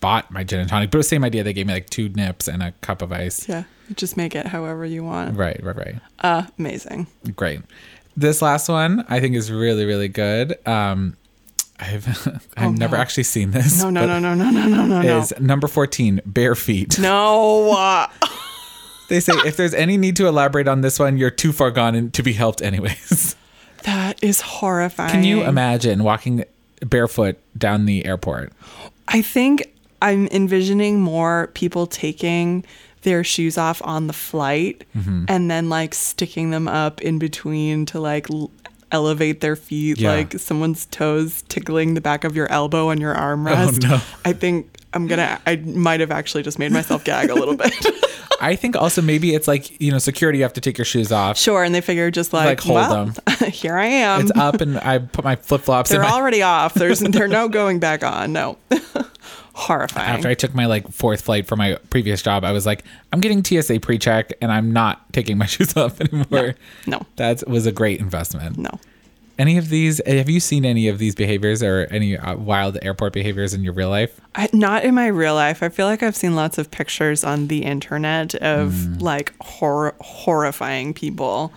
[0.00, 0.90] bought my gin and tonic.
[0.90, 1.42] But it was the same idea.
[1.42, 3.48] They gave me like two nips and a cup of ice.
[3.48, 3.64] Yeah,
[3.96, 5.36] just make it however you want.
[5.36, 5.94] Right, right, right.
[6.20, 7.06] Uh, amazing.
[7.36, 7.60] Great.
[8.16, 10.56] This last one I think is really, really good.
[10.66, 11.16] Um,
[11.80, 12.06] I've
[12.56, 13.02] I've Oh, never no.
[13.02, 13.80] actually seen this.
[13.82, 15.18] No, no, no, no, no, no, no, no.
[15.20, 16.98] Is number fourteen bare feet?
[16.98, 17.72] No.
[17.72, 18.06] uh,
[19.08, 22.10] They say if there's any need to elaborate on this one, you're too far gone
[22.10, 23.36] to be helped anyways.
[23.84, 25.10] that is horrifying.
[25.10, 26.44] Can you imagine walking
[26.80, 28.52] barefoot down the airport?
[29.08, 29.72] I think
[30.02, 32.66] I'm envisioning more people taking
[33.02, 35.24] their shoes off on the flight Mm-hmm.
[35.28, 38.50] and then like sticking them up in between to like l-
[38.90, 40.12] elevate their feet, Yeah.
[40.12, 43.84] like someone's toes tickling the back of your elbow on your armrest.
[43.84, 44.00] Oh, no.
[44.24, 45.38] I think I'm gonna.
[45.46, 47.72] I might have actually just made myself gag a little bit.
[48.40, 50.38] I think also maybe it's like you know security.
[50.38, 51.36] You have to take your shoes off.
[51.36, 52.76] sure, and they figure just like, Like, hold
[53.26, 54.22] well, here I am.
[54.22, 55.90] It's up, and I put my flip flops.
[55.90, 56.72] in They're my, already off.
[56.74, 58.32] There's they're no going back on.
[58.32, 58.56] No.
[59.58, 60.08] Horrifying.
[60.08, 63.20] after I took my like fourth flight for my previous job, I was like, I'm
[63.20, 66.54] getting TSA pre-check, and I'm not taking my shoes off anymore.
[66.86, 67.02] no.
[67.16, 68.56] That was a great investment.
[68.56, 68.70] No.
[69.38, 70.00] Any of these?
[70.06, 73.72] Have you seen any of these behaviors or any uh, wild airport behaviors in your
[73.72, 74.20] real life?
[74.34, 75.62] I, not in my real life.
[75.62, 79.00] I feel like I've seen lots of pictures on the internet of Mm.
[79.02, 81.52] like hor- horrifying people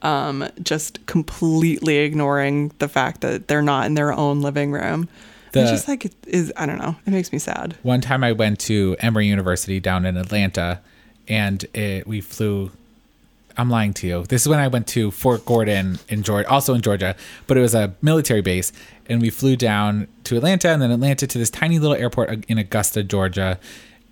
[0.00, 5.08] um, just completely ignoring the fact that they're not in their own living room.
[5.52, 6.52] The- it's just like it is.
[6.56, 6.96] I don't know.
[7.06, 7.76] It makes me sad.
[7.82, 10.80] One time I went to Emory University down in Atlanta
[11.26, 12.70] and it, we flew.
[13.56, 14.22] I'm lying to you.
[14.24, 17.16] This is when I went to Fort Gordon in Georgia, also in Georgia,
[17.48, 18.70] but it was a military base.
[19.08, 22.56] And we flew down to Atlanta and then Atlanta to this tiny little airport in
[22.58, 23.58] Augusta, Georgia.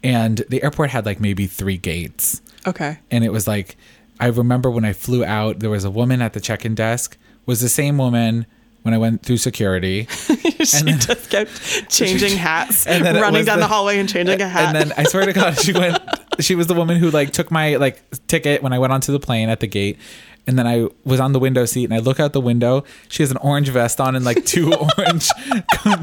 [0.02, 2.42] And the airport had like maybe three gates.
[2.66, 2.98] Okay.
[3.10, 3.76] And it was like,
[4.18, 7.16] I remember when I flew out, there was a woman at the check in desk,
[7.44, 8.46] was the same woman
[8.86, 10.06] when I went through security.
[10.10, 14.40] she then- just kept changing hats, And then running down the, the- hallway and changing
[14.40, 14.74] a hat.
[14.74, 15.98] And then I swear to God, she went.
[16.38, 19.18] She was the woman who like took my like ticket when I went onto the
[19.18, 19.98] plane at the gate.
[20.46, 22.84] And then I was on the window seat, and I look out the window.
[23.08, 25.30] She has an orange vest on and like two orange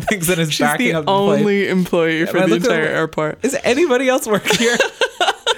[0.10, 1.40] things that is She's backing the up the plane.
[1.40, 3.46] only employee for And the entire airport.
[3.46, 4.76] Is anybody else work here?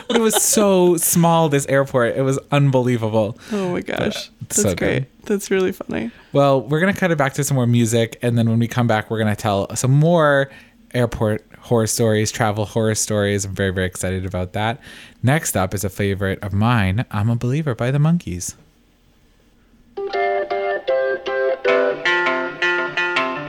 [0.08, 1.50] But it was so small.
[1.50, 3.38] This airport, it was unbelievable.
[3.52, 4.30] Oh my gosh.
[4.41, 4.78] it's That's so good.
[4.78, 5.26] great.
[5.26, 6.12] That's really funny.
[6.34, 8.88] Well, we're gonna cut it back to some more music, and then when we come
[8.88, 10.50] back, we're gonna tell some more
[10.94, 13.44] airport horror stories, travel horror stories.
[13.46, 14.80] I'm very, very excited about that.
[15.24, 17.06] Next up is a favorite of mine.
[17.10, 18.54] I'm a believer by the Monkees.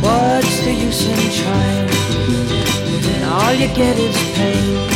[0.00, 1.88] What's the use in trying?
[3.24, 4.88] All you get is pain.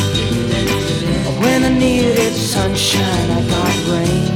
[1.42, 4.30] When I needed sunshine, I got rain.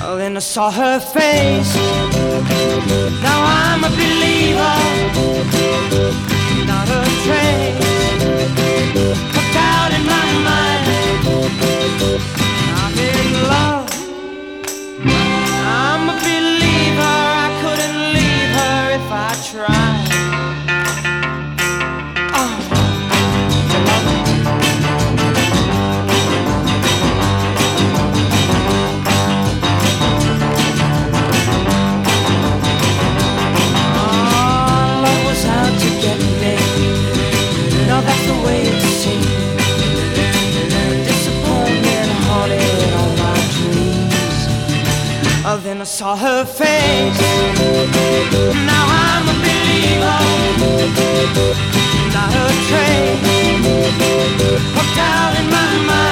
[0.00, 1.74] Oh, then I saw her face.
[3.22, 4.78] Now I'm a believer,
[6.66, 7.84] not a trace
[9.36, 11.07] of doubt in my mind.
[45.50, 47.20] Oh, then I saw her face.
[48.66, 50.20] Now I'm a believer.
[52.12, 53.64] Not a trace.
[54.76, 56.07] Hooked out in my mind.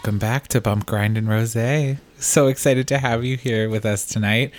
[0.00, 1.98] Welcome back to Bump Grind and Rose.
[2.18, 4.50] So excited to have you here with us tonight.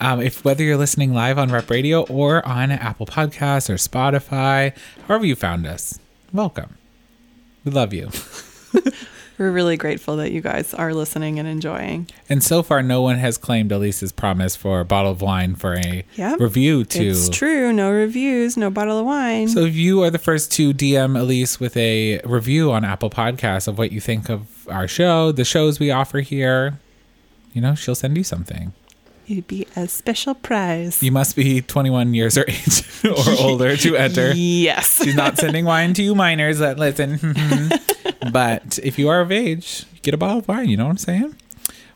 [0.00, 4.76] Um, if whether you're listening live on Rep Radio or on Apple Podcasts or Spotify,
[5.06, 6.00] however you found us,
[6.32, 6.76] welcome.
[7.64, 8.10] We love you.
[9.40, 12.08] We're really grateful that you guys are listening and enjoying.
[12.28, 15.76] And so far, no one has claimed Elise's promise for a bottle of wine for
[15.76, 16.38] a yep.
[16.38, 16.84] review.
[16.84, 19.48] To it's true, no reviews, no bottle of wine.
[19.48, 23.66] So if you are the first to DM Elise with a review on Apple Podcasts
[23.66, 26.78] of what you think of our show, the shows we offer here,
[27.54, 28.74] you know, she'll send you something.
[29.30, 31.00] It'd be a special prize.
[31.00, 34.32] You must be 21 years or age or older to enter.
[34.32, 35.00] Yes.
[35.04, 37.20] She's not sending wine to you minors that listen.
[38.32, 40.68] but if you are of age, get a bottle of wine.
[40.68, 41.36] You know what I'm saying?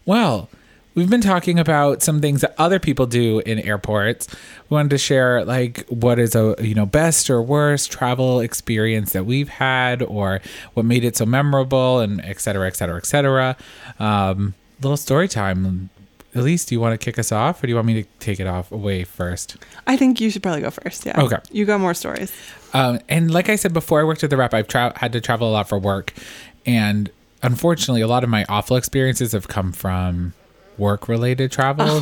[0.07, 0.49] Well,
[0.95, 4.29] we've been talking about some things that other people do in airports.
[4.69, 9.13] We wanted to share like what is a you know best or worst travel experience
[9.13, 10.41] that we've had, or
[10.75, 13.57] what made it so memorable, and et cetera, et cetera, et cetera.
[13.99, 15.91] Um, little story time.
[16.35, 18.41] Elise, do you want to kick us off, or do you want me to take
[18.41, 19.57] it off away first?
[19.87, 21.07] I think you should probably go first.
[21.07, 21.21] Yeah.
[21.21, 21.37] Okay.
[21.53, 22.33] You got more stories.
[22.73, 24.53] Um, and like I said before, I worked at the rep.
[24.53, 26.13] I've tra- had to travel a lot for work,
[26.67, 27.11] and
[27.43, 30.33] unfortunately, a lot of my awful experiences have come from
[30.77, 32.01] work-related travel, Oh,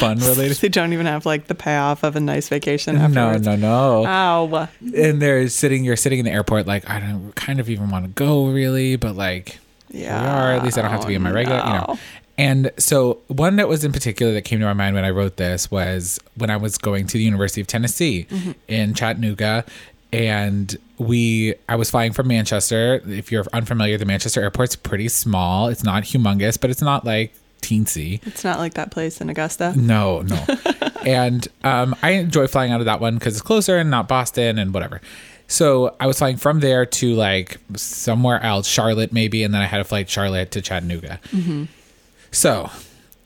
[0.00, 0.56] fun related.
[0.56, 3.44] They don't even have like the payoff of a nice vacation afterwards.
[3.44, 4.06] No, no, no.
[4.06, 4.68] Ow.
[4.96, 5.84] and they're sitting.
[5.84, 8.96] You're sitting in the airport, like I don't kind of even want to go, really,
[8.96, 9.58] but like
[9.90, 10.22] Yeah.
[10.22, 10.52] we are.
[10.54, 11.98] At least I don't have to be in my regular, you know.
[12.38, 15.36] And so one that was in particular that came to my mind when I wrote
[15.36, 18.26] this was when I was going to the University of Tennessee
[18.68, 19.64] in Chattanooga.
[20.12, 23.02] And we, I was flying from Manchester.
[23.06, 25.68] If you're unfamiliar, the Manchester airport's pretty small.
[25.68, 28.24] It's not humongous, but it's not like teensy.
[28.26, 29.72] It's not like that place in Augusta.
[29.76, 30.44] No, no.
[31.06, 34.58] and um, I enjoy flying out of that one because it's closer and not Boston
[34.58, 35.00] and whatever.
[35.48, 39.66] So I was flying from there to like somewhere else, Charlotte maybe, and then I
[39.66, 41.20] had a flight Charlotte to Chattanooga.
[42.36, 42.70] So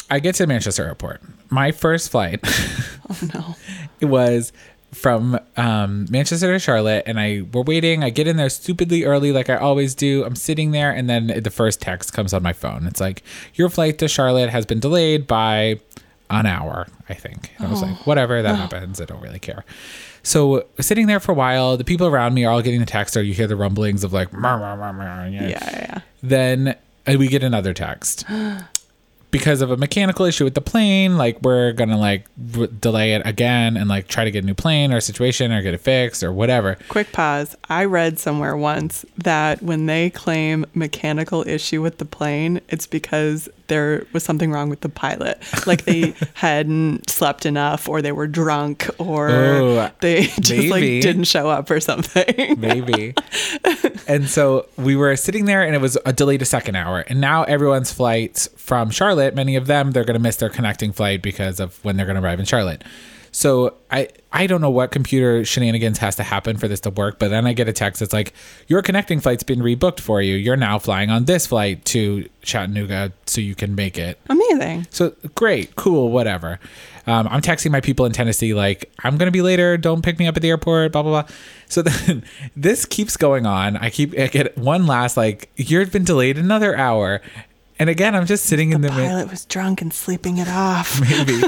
[0.09, 1.21] I get to Manchester Airport.
[1.51, 2.41] My first flight
[3.11, 3.57] Oh no.
[3.99, 4.53] it was
[4.93, 8.05] from um, Manchester to Charlotte, and I we're waiting.
[8.05, 10.25] I get in there stupidly early, like I always do.
[10.25, 12.87] I'm sitting there, and then the first text comes on my phone.
[12.87, 15.81] It's like your flight to Charlotte has been delayed by
[16.31, 16.87] an hour.
[17.09, 17.53] I think.
[17.59, 19.01] And I was like, whatever, that happens.
[19.01, 19.65] I don't really care.
[20.23, 23.17] So sitting there for a while, the people around me are all getting the text,
[23.17, 24.33] or you hear the rumblings of like,
[25.51, 26.01] yeah, yeah.
[26.23, 26.77] then
[27.09, 28.25] uh, we get another text
[29.31, 32.27] because of a mechanical issue with the plane like we're gonna like
[32.59, 35.53] r- delay it again and like try to get a new plane or a situation
[35.53, 37.57] or get it fixed or whatever Quick pause.
[37.69, 43.49] I read somewhere once that when they claim mechanical issue with the plane, it's because
[43.69, 45.39] there was something wrong with the pilot.
[45.67, 50.71] Like they hadn't slept enough or they were drunk or Oh, they just maybe.
[50.71, 52.59] like didn't show up or something.
[52.59, 53.15] maybe
[54.09, 57.21] and so we were sitting there and it was a delayed a second hour and
[57.21, 61.23] now everyone's flights from charlotte many of them they're going to miss their connecting flight
[61.23, 62.83] because of when they're going to arrive in charlotte
[63.33, 67.19] so i i don't know what computer shenanigans has to happen for this to work
[67.19, 68.33] but then i get a text that's like
[68.67, 73.13] your connecting flight's been rebooked for you you're now flying on this flight to chattanooga
[73.27, 74.87] so you can make it Amazing.
[74.91, 76.59] so great, cool, whatever.
[77.07, 79.77] Um, I'm texting my people in Tennessee like I'm gonna be later.
[79.77, 80.93] Don't pick me up at the airport.
[80.93, 81.35] Blah blah blah.
[81.69, 82.25] So then
[82.57, 83.77] this keeps going on.
[83.77, 87.21] I keep I get one last like you've been delayed another hour,
[87.81, 91.01] and again I'm just sitting in the mid- Pilot was drunk and sleeping it off.
[91.11, 91.43] maybe.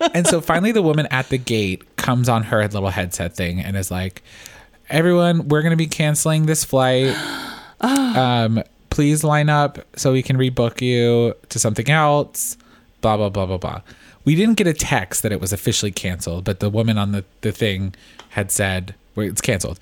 [0.14, 3.76] and so finally, the woman at the gate comes on her little headset thing and
[3.76, 4.22] is like,
[4.88, 7.16] "Everyone, we're gonna be canceling this flight.
[7.80, 12.56] um, please line up so we can rebook you to something else."
[13.00, 13.80] Blah blah blah blah blah.
[14.24, 17.24] We didn't get a text that it was officially canceled, but the woman on the,
[17.42, 17.94] the thing
[18.30, 19.80] had said well, it's canceled.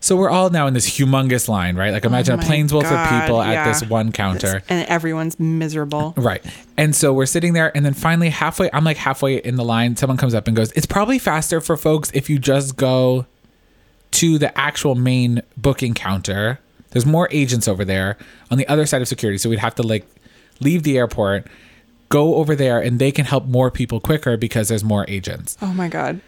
[0.00, 1.92] So we're all now in this humongous line, right?
[1.92, 4.62] Like imagine oh a Oh my plane's full of people at this one counter.
[4.68, 6.14] And everyone's miserable.
[6.16, 6.44] Right.
[6.76, 9.96] And so we're sitting there, and then finally, halfway, I'm like halfway in the line.
[9.96, 13.26] Someone comes up and goes, It's probably faster for folks if you just go
[14.12, 16.60] to the actual main booking counter.
[16.90, 18.16] There's more agents over there
[18.50, 19.38] on the other side of security.
[19.38, 20.06] So we'd have to like
[20.60, 21.46] leave the airport,
[22.08, 25.58] go over there, and they can help more people quicker because there's more agents.
[25.60, 26.20] Oh my God.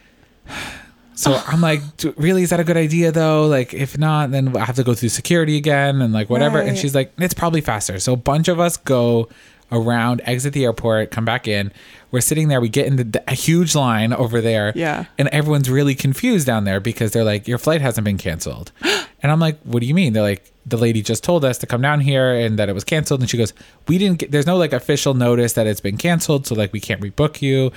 [1.20, 1.82] So I'm like,
[2.16, 3.46] really, is that a good idea though?
[3.46, 6.58] Like, if not, then I have to go through security again and like whatever.
[6.58, 7.98] And she's like, it's probably faster.
[7.98, 9.28] So a bunch of us go
[9.70, 11.72] around, exit the airport, come back in.
[12.10, 12.58] We're sitting there.
[12.58, 14.72] We get in the, the a huge line over there.
[14.74, 15.04] Yeah.
[15.18, 18.72] And everyone's really confused down there because they're like, your flight hasn't been canceled.
[18.82, 20.14] and I'm like, what do you mean?
[20.14, 22.84] They're like, the lady just told us to come down here and that it was
[22.84, 23.20] canceled.
[23.20, 23.52] And she goes,
[23.88, 26.46] we didn't get, there's no like official notice that it's been canceled.
[26.46, 27.72] So like, we can't rebook you.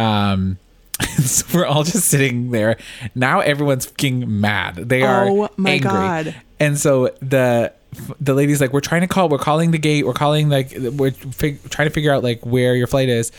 [0.00, 0.58] Um,
[1.24, 2.76] so we're all just sitting there.
[3.14, 4.76] Now everyone's fucking mad.
[4.76, 5.90] They are Oh my angry.
[5.90, 6.34] God.
[6.60, 7.72] And so the
[8.20, 9.28] the lady's like, "We're trying to call.
[9.28, 10.06] We're calling the gate.
[10.06, 13.32] We're calling like we're fig- trying to figure out like where your flight is."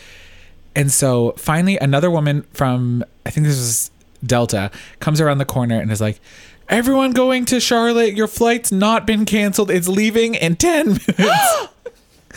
[0.74, 3.90] And so finally, another woman from I think this was
[4.24, 6.20] Delta comes around the corner and is like.
[6.68, 9.70] Everyone going to Charlotte, your flight's not been canceled.
[9.70, 11.06] It's leaving in 10 minutes.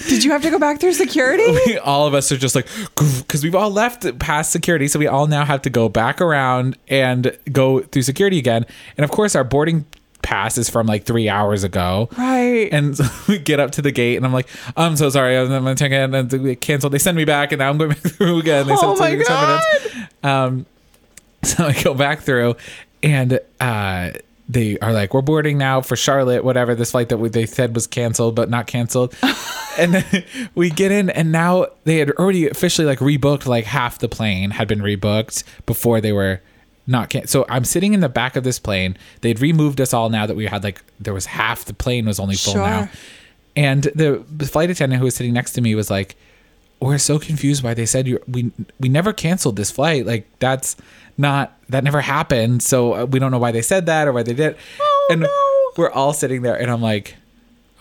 [0.08, 1.78] Did you have to go back through security?
[1.84, 5.28] all of us are just like because we've all left past security so we all
[5.28, 8.66] now have to go back around and go through security again
[8.98, 9.86] and of course our boarding
[10.22, 12.70] pass is from like three hours ago right.
[12.72, 15.48] and so we get up to the gate and i'm like i'm so sorry i'm
[15.48, 17.98] gonna take it and they canceled they send me back and now i'm going back
[18.00, 19.62] through again they Oh my God.
[20.24, 20.66] um
[21.44, 22.56] so i go back through
[23.02, 24.12] and uh
[24.52, 27.76] they are like, we're boarding now for Charlotte, whatever this flight that we, they said
[27.76, 29.16] was canceled, but not canceled.
[29.78, 30.04] and
[30.56, 34.50] we get in, and now they had already officially like rebooked like half the plane
[34.52, 36.42] had been rebooked before they were
[36.88, 38.98] not can- so I'm sitting in the back of this plane.
[39.22, 42.20] They'd removed us all now that we had like there was half the plane was
[42.20, 42.64] only full Sure.
[42.68, 42.90] now.
[43.56, 46.16] And the flight attendant who was sitting next to me was like,
[46.80, 50.08] "We're so confused why they said you we we never canceled this flight.
[50.08, 50.76] Like that's
[51.20, 52.64] not that never happened.
[52.64, 54.56] So uh, we don't know why they said that or why they did."
[55.12, 55.28] and
[55.78, 57.16] we're all sitting there, and I'm like,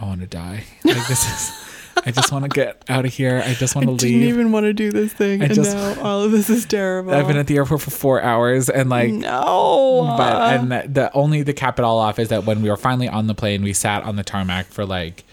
[0.00, 0.64] "I want to die.
[0.84, 1.64] Like this is."
[2.06, 3.42] I just want to get out of here.
[3.44, 4.02] I just want to I leave.
[4.02, 6.48] I Didn't even want to do this thing, I and just- now all of this
[6.48, 7.12] is terrible.
[7.12, 10.14] I've been at the airport for four hours, and like no.
[10.16, 12.76] but and the, the only to cap it all off is that when we were
[12.76, 15.24] finally on the plane, we sat on the tarmac for like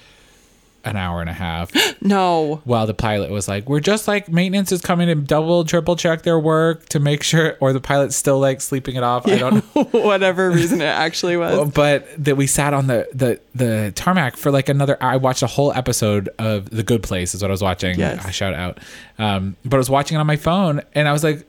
[0.85, 1.71] an hour and a half
[2.01, 2.61] no.
[2.63, 6.21] while the pilot was like, "We're just like maintenance is coming to double, triple check
[6.21, 9.27] their work to make sure," or the pilot's still like sleeping it off.
[9.27, 9.83] I don't know.
[10.01, 11.69] Whatever reason it actually was.
[11.75, 14.97] But that we sat on the, the the tarmac for like another.
[15.01, 17.33] I watched a whole episode of The Good Place.
[17.35, 17.97] Is what I was watching.
[17.99, 18.23] Yes.
[18.25, 18.79] I shout out.
[19.17, 21.45] Um, but I was watching it on my phone, and I was like,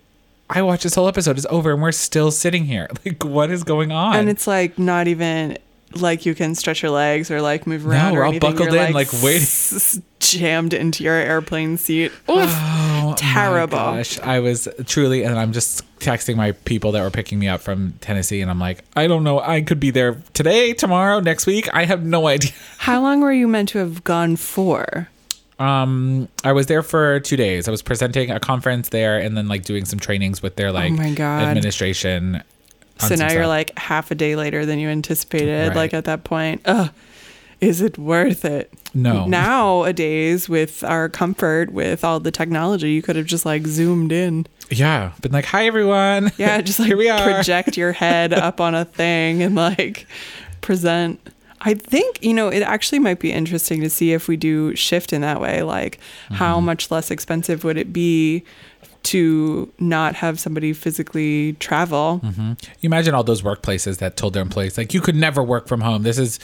[0.48, 1.36] "I watched this whole episode.
[1.36, 2.88] It's over, and we're still sitting here.
[3.04, 5.58] Like, what is going on?" and it's like not even
[6.00, 8.12] like you can stretch your legs or like move around.
[8.14, 8.50] we're or all anything.
[8.52, 9.42] buckled You're, in, like, waiting.
[9.42, 12.10] s- jammed into your airplane seat.
[12.28, 12.50] Oof.
[12.52, 13.76] Oh, Terrible.
[13.78, 17.48] My gosh, I was truly, and I'm just texting my people that were picking me
[17.48, 19.38] up from Tennessee, and I'm like, I don't know.
[19.40, 21.68] I could be there today, tomorrow, next week.
[21.74, 22.52] I have no idea.
[22.78, 25.08] How long were you meant to have gone for?
[25.58, 27.66] Um, I was there for two days.
[27.66, 30.92] I was presenting a conference there, and then like doing some trainings with their like
[30.92, 31.44] Oh my God.
[31.44, 32.42] administration.
[32.98, 35.68] So now you're like half a day later than you anticipated.
[35.68, 35.76] Right.
[35.76, 36.90] Like at that point, ugh,
[37.60, 38.72] is it worth it?
[38.94, 39.26] No.
[39.26, 44.46] Nowadays, with our comfort, with all the technology, you could have just like zoomed in.
[44.70, 46.32] yeah, been like, hi everyone.
[46.38, 47.22] Yeah, just like Here we are.
[47.22, 50.06] project your head up on a thing and like
[50.60, 51.20] present.
[51.60, 55.12] I think, you know, it actually might be interesting to see if we do shift
[55.12, 55.62] in that way.
[55.62, 55.98] Like,
[56.30, 56.66] how Mm-hmm.
[56.66, 58.44] much less expensive would it be
[59.06, 62.20] to not have somebody physically travel?
[62.24, 62.52] Mm-hmm.
[62.80, 65.80] You imagine all those workplaces that told their employees like you could never work from
[65.80, 66.02] home.
[66.02, 66.38] This is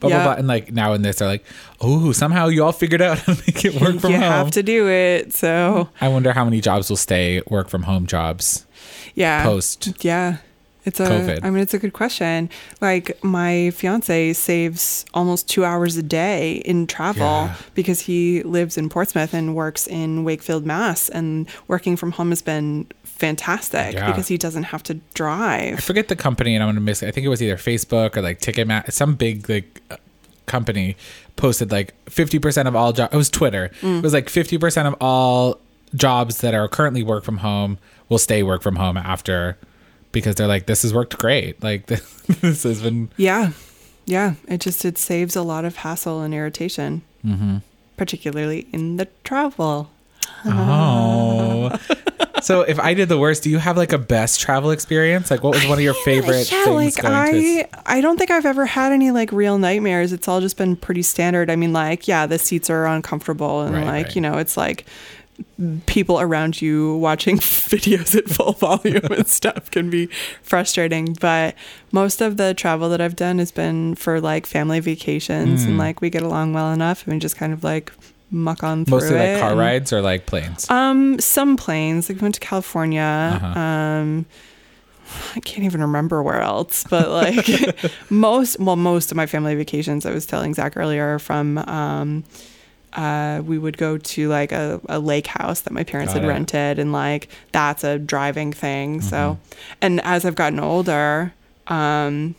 [0.00, 0.32] blah blah blah.
[0.34, 1.44] And like now in this, they're like,
[1.80, 4.24] oh, somehow you all figured out how to make it work from you home.
[4.24, 5.32] You have to do it.
[5.32, 8.66] So, I wonder how many jobs will stay work from home jobs
[9.14, 9.44] yeah.
[9.44, 10.04] post.
[10.04, 10.38] Yeah.
[10.86, 11.40] It's a, COVID.
[11.44, 12.48] I mean, it's a good question.
[12.80, 17.54] Like, my fiance saves almost two hours a day in travel Yeah.
[17.74, 21.08] because he lives in Portsmouth and works in Wakefield, Mass.
[21.08, 24.06] And working from home has been fantastic Yeah.
[24.06, 25.74] because he doesn't have to drive.
[25.78, 27.02] I forget the company, and I'm gonna miss.
[27.02, 27.08] it.
[27.08, 28.92] I think it was either Facebook or like Ticketmaster.
[28.92, 29.96] Some big like uh,
[30.46, 30.96] company
[31.34, 33.12] posted like 50 percent of all jobs.
[33.12, 33.70] It was Twitter.
[33.82, 33.98] Mm.
[33.98, 35.58] It was like 50 percent of all
[35.94, 37.78] jobs that are currently work from home
[38.08, 39.56] will stay work from home after
[40.16, 41.62] because they're like this has worked great.
[41.62, 41.86] Like
[42.40, 43.50] this has been Yeah.
[44.06, 44.34] Yeah.
[44.48, 47.58] It just, it saves a lot of hassle and irritation, mm-hmm.
[47.98, 49.90] particularly in the travel.
[50.46, 51.76] Oh.
[52.40, 55.30] so if I did the worst, do you have like a best travel experience?
[55.30, 57.78] Like what was one of your favorite yeah, things like going to?
[57.78, 60.14] I, I don't think I've ever had any like real nightmares.
[60.14, 61.50] It's all just been pretty standard.
[61.50, 64.14] I mean, like, yeah, the seats are uncomfortable and Right, like, right.
[64.14, 64.86] you know, it's like
[65.86, 70.06] people around you watching videos at full volume and stuff can be
[70.42, 71.16] frustrating.
[71.20, 71.54] But
[71.92, 75.70] most of the travel that I've done has been for like family vacations Hmm.
[75.70, 77.92] and like we get along well enough and we just kind of like
[78.30, 80.68] muck on through Mostly like car and- rides or like planes?
[80.70, 82.08] um, some planes.
[82.08, 83.00] Like we went to California.
[83.42, 83.58] Uh-huh.
[83.60, 84.26] Um,
[85.36, 87.46] I can't even remember where else, but like
[88.10, 92.24] most, well, most of my family vacations, I was telling Zach earlier, are from um,
[92.96, 96.28] uh, we would go to like a, a lake house that my parents Got had
[96.28, 96.32] it.
[96.32, 99.00] rented, and like that's a driving thing.
[99.02, 99.72] So, Mm-hmm.
[99.82, 101.32] and as I've gotten older,
[101.68, 102.34] um,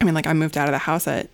[0.00, 1.28] I mean, like I moved out of the house at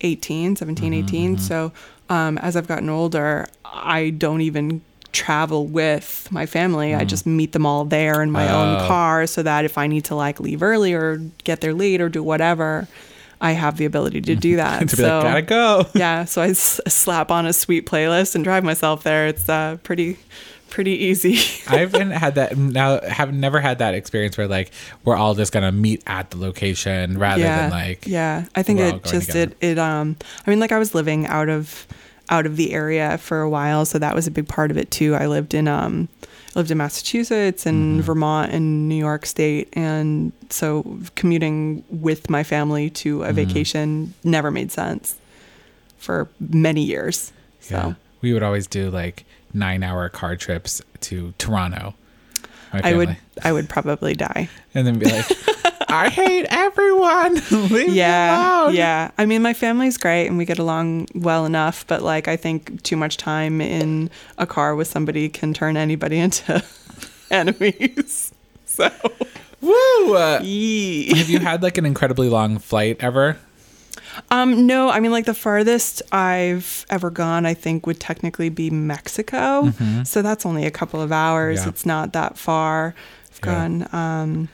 [0.00, 1.38] 18, 17, Mm-hmm, 18.
[1.38, 1.72] So
[2.08, 4.82] um, as I've gotten older, I don't even
[5.12, 6.94] travel with my family.
[6.94, 8.84] I just meet them all there in my own Mm.
[8.84, 8.88] Oh.
[8.88, 12.08] car so that if I need to like leave early or get there late or
[12.08, 12.88] do whatever,
[13.44, 14.80] I have the ability to do that.
[14.80, 15.86] to be so like, gotta go.
[15.94, 19.26] yeah, so I s- slap on a sweet playlist and drive myself there.
[19.26, 20.16] It's uh, pretty
[20.70, 21.34] pretty easy.
[21.68, 23.00] I haven't had that now.
[23.06, 24.72] Have never had that experience where like
[25.04, 28.46] we're all just gonna meet at the location rather yeah, than like yeah.
[28.54, 29.54] I think it just together.
[29.60, 30.16] it it um.
[30.46, 31.86] I mean, like I was living out of
[32.30, 34.90] out of the area for a while, so that was a big part of it
[34.90, 35.14] too.
[35.14, 36.08] I lived in um.
[36.54, 38.06] I lived in Massachusetts and Mm-hmm.
[38.06, 43.30] Vermont and New York State, and so commuting with my family to Mm-hmm.
[43.30, 45.16] a vacation never made sense
[45.98, 47.32] for many years.
[47.60, 47.94] So Yeah.
[48.22, 51.94] We would always do like nine hour car trips to Toronto.
[52.72, 53.16] I would.
[53.44, 54.48] I would probably die.
[54.74, 55.26] and then be like,
[55.88, 57.34] I hate everyone.
[57.70, 62.02] Leave yeah yeah i mean my family's great and we get along well enough but
[62.02, 64.08] like i think too much time in
[64.38, 66.62] a car with somebody can turn anybody into
[67.30, 68.32] enemies
[68.66, 68.88] so
[69.60, 70.14] Woo!
[70.16, 71.14] Uh, yee.
[71.16, 73.36] have you had like an incredibly long flight ever?
[74.30, 78.70] um no i mean like the farthest i've ever gone i think would technically be
[78.70, 79.72] mexico
[80.04, 81.66] so that's only a couple of hours Mm-hmm.
[81.66, 81.70] Yeah.
[81.70, 82.94] it's not that far
[83.32, 83.44] i've Yeah.
[83.44, 84.48] gone um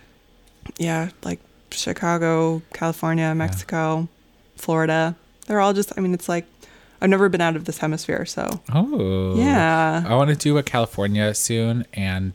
[0.80, 1.38] yeah like
[1.70, 4.08] chicago california mexico
[4.56, 5.14] florida
[5.46, 6.44] they're all just i mean it's like
[7.00, 9.36] i've never been out of this hemisphere so Oh.
[9.36, 10.02] Yeah.
[10.06, 12.34] I want to do a California soon and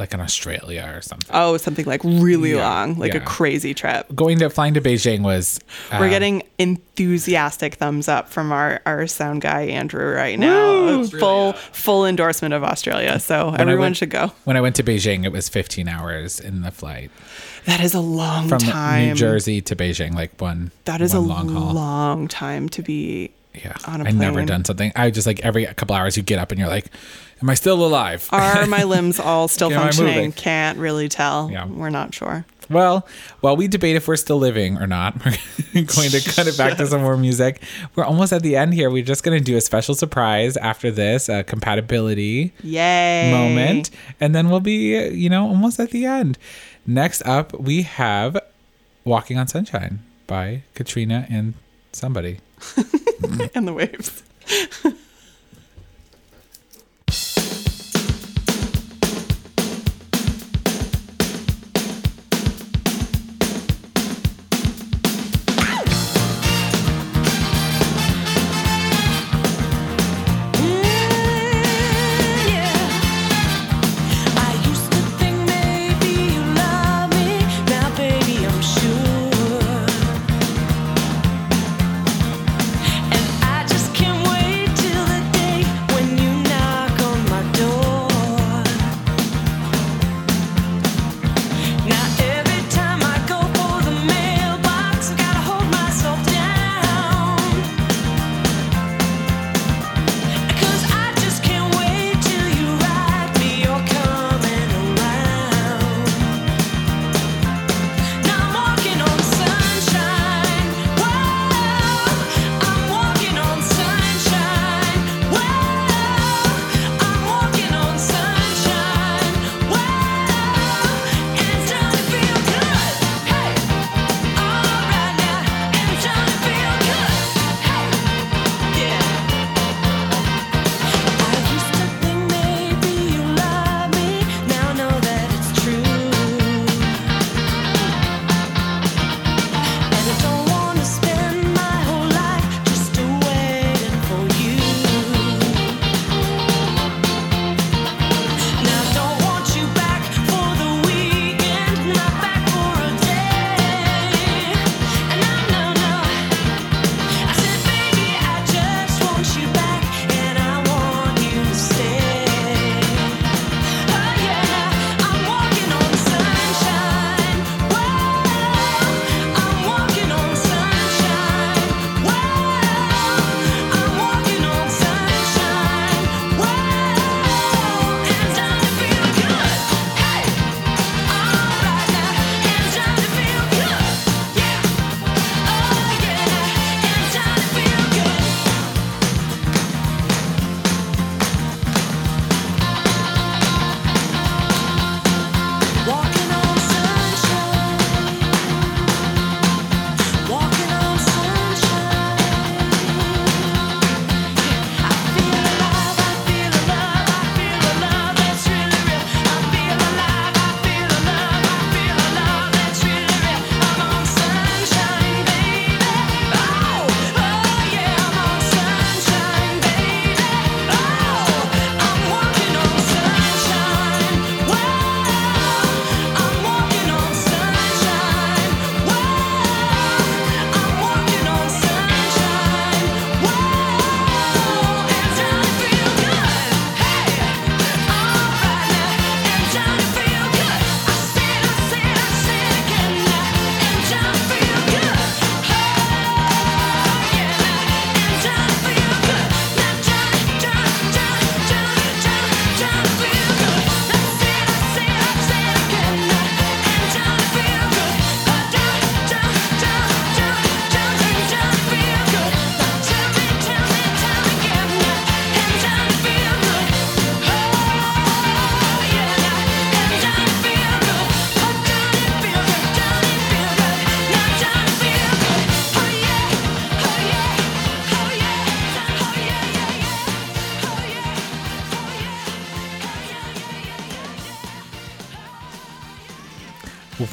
[0.00, 1.30] like an Australia or something.
[1.32, 4.06] Oh, something like really Yeah, long, like a crazy trip.
[4.14, 5.60] Going to flying to Beijing was.
[5.92, 10.70] We're uh, getting enthusiastic thumbs up from our, our sound guy Andrew right now.
[10.98, 11.06] Woo!
[11.06, 13.20] Full full endorsement of Australia.
[13.20, 14.32] So I everyone went- should go.
[14.44, 17.10] When I went to Beijing, it was 15 hours in the flight
[17.66, 19.08] That is a long from time.
[19.10, 20.72] New Jersey to Beijing, like one.
[20.86, 21.74] That is one a long haul.
[21.74, 24.46] long time to be Yeah, on a I never plane.
[24.46, 24.92] done something.
[24.96, 26.86] I just like every couple hours you get up and you're like,
[27.42, 30.32] "Am I still alive?" Are my limbs all still functioning?
[30.32, 31.50] Can't really tell.
[31.50, 31.66] Yeah.
[31.66, 32.44] We're not sure.
[32.70, 33.06] Well,
[33.40, 36.76] while we debate if we're still living or not, we're going to cut it back
[36.78, 37.62] to some more music.
[37.96, 38.90] We're almost at the end here.
[38.90, 43.30] We're just going to do a special surprise after this, a compatibility Yay.
[43.32, 46.38] moment, and then we'll be, you know, almost at the end.
[46.86, 48.38] Next up, we have
[49.04, 51.54] "Walking on Sunshine" by Katrina and
[51.92, 52.38] somebody.
[53.54, 54.22] And the waves.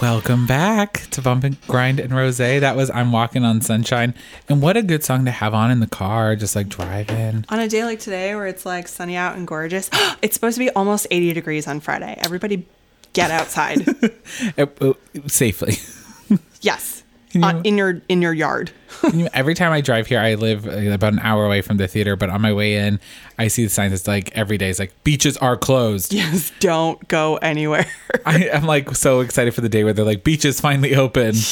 [0.09, 2.37] Welcome back to Bump and Grind and Rose.
[2.37, 4.13] That was I'm Walking on Sunshine.
[4.47, 7.43] And what a good song to have on in the car, just like driving.
[7.49, 9.89] On a day like today where it's like sunny out and gorgeous,
[10.21, 12.17] it's supposed to be almost 80 degrees on Friday.
[12.19, 12.65] Everybody
[13.11, 13.85] get outside.
[14.57, 14.93] Uh,
[15.27, 15.75] safely.
[16.61, 17.03] yes.
[17.41, 18.71] Can Uh, in your in your yard.
[19.13, 21.87] You- Every time I drive here, I live uh, about an hour away from the
[21.87, 22.99] theater, but on my way in,
[23.37, 23.93] I see the signs.
[23.93, 26.13] It's like every day, it's like beaches are closed.
[26.13, 27.85] Yes, don't go anywhere.
[28.25, 31.35] I, I'm like so excited for the day where they're like beaches finally open.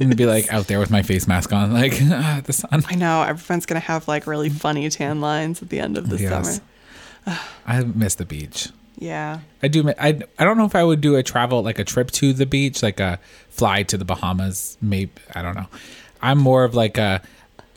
[0.00, 2.82] And be like out there with my face mask on, like ah, the sun.
[2.88, 6.16] I know everyone's gonna have like really funny tan lines at the end of the
[6.16, 6.60] Yes.
[7.26, 7.38] summer.
[7.66, 8.68] I miss the beach.
[9.00, 9.40] Yeah.
[9.62, 9.88] I do.
[9.98, 12.46] I I don't know if I would do a travel like a trip to the
[12.46, 14.78] beach, like a fly to the Bahamas.
[14.80, 15.66] Maybe I don't know.
[16.22, 17.22] I'm more of like a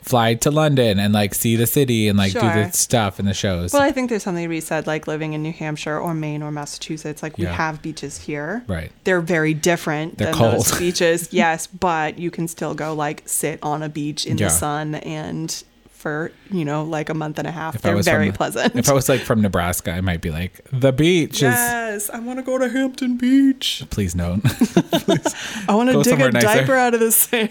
[0.02, 3.32] fly to London and like see the city and like do the stuff and the
[3.32, 3.72] shows.
[3.72, 6.42] Well, I think there's something to be said, like living in New Hampshire or Maine
[6.42, 7.22] or Massachusetts.
[7.22, 7.54] Like we Yeah.
[7.54, 8.62] have beaches here.
[8.66, 8.92] Right.
[9.04, 10.54] They're very different They're than cold.
[10.56, 11.28] those beaches.
[11.32, 14.48] yes, but you can still go like sit on a beach in Yeah.
[14.48, 15.64] the sun and
[16.04, 17.76] for you know like a month and a half.
[17.76, 18.76] If They're very from, pleasant.
[18.76, 21.44] If I was like from Nebraska, I might be like the beach is.
[21.44, 23.82] yes, I want to go to Hampton Beach.
[23.88, 24.44] Please don't.
[25.66, 26.46] I want to dig a nicer.
[26.46, 27.48] diaper out of the sand.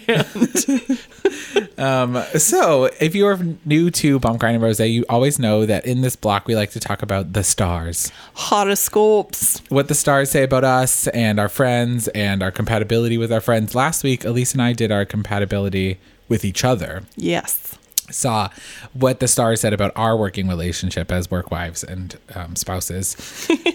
[1.78, 5.84] um, so, if you are new to Bump Grind and Rose, you always know that
[5.84, 8.12] in this block we like to talk about the stars.
[8.34, 9.62] Horoscopes.
[9.68, 13.74] what the stars say about us and our friends and our compatibility with our friends.
[13.74, 15.98] Last week, Elise and I did our compatibility
[16.28, 17.02] with each other.
[17.16, 17.63] Yes.
[18.10, 18.50] Saw
[18.92, 23.16] what the stars said about our working relationship as work wives and um, spouses.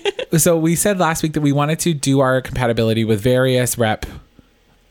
[0.38, 4.06] so we said last week that we wanted to do our compatibility with various rep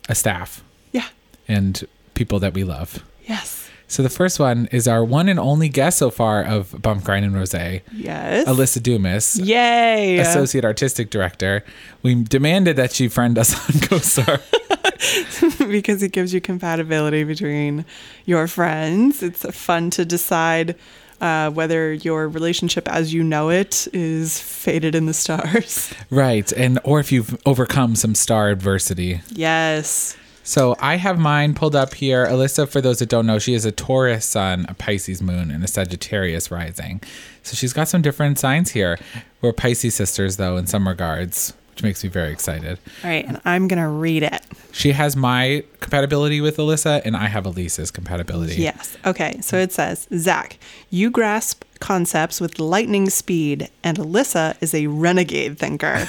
[0.08, 0.62] uh, staff
[0.92, 1.06] Yeah.
[1.46, 3.04] and people that we love.
[3.26, 3.70] Yes.
[3.90, 7.24] So the first one is our one and only guest so far of Bump Grind
[7.24, 8.46] and Rose, Yes.
[8.46, 9.38] Alyssa Dumas.
[9.38, 10.18] Yay.
[10.18, 11.64] associate artistic director.
[12.02, 14.42] We demanded that she friend us on CoStar.
[15.58, 17.84] because it gives you compatibility between
[18.24, 19.22] your friends.
[19.22, 20.76] It's fun to decide
[21.20, 25.92] uh, whether your relationship as you know it is fated in the stars.
[26.10, 26.50] right.
[26.52, 29.20] And or if you've overcome some star adversity.
[29.30, 30.16] Yes.
[30.44, 32.26] So I have mine pulled up here.
[32.26, 35.62] Alyssa, for those that don't know, she is a Taurus sun, a Pisces moon, and
[35.62, 37.02] a Sagittarius rising.
[37.42, 38.98] So she's got some different signs here.
[39.42, 42.76] We're Pisces sisters though in some regards, which makes me very excited.
[43.04, 44.42] All right, and I'm going to read it.
[44.72, 48.56] She has my compatibility with Alyssa, and I have Elise's compatibility.
[48.56, 48.96] Yes.
[49.06, 49.40] Okay.
[49.42, 50.58] So it says, Zach,
[50.90, 56.04] you grasp concepts with lightning speed, and Alyssa is a renegade thinker.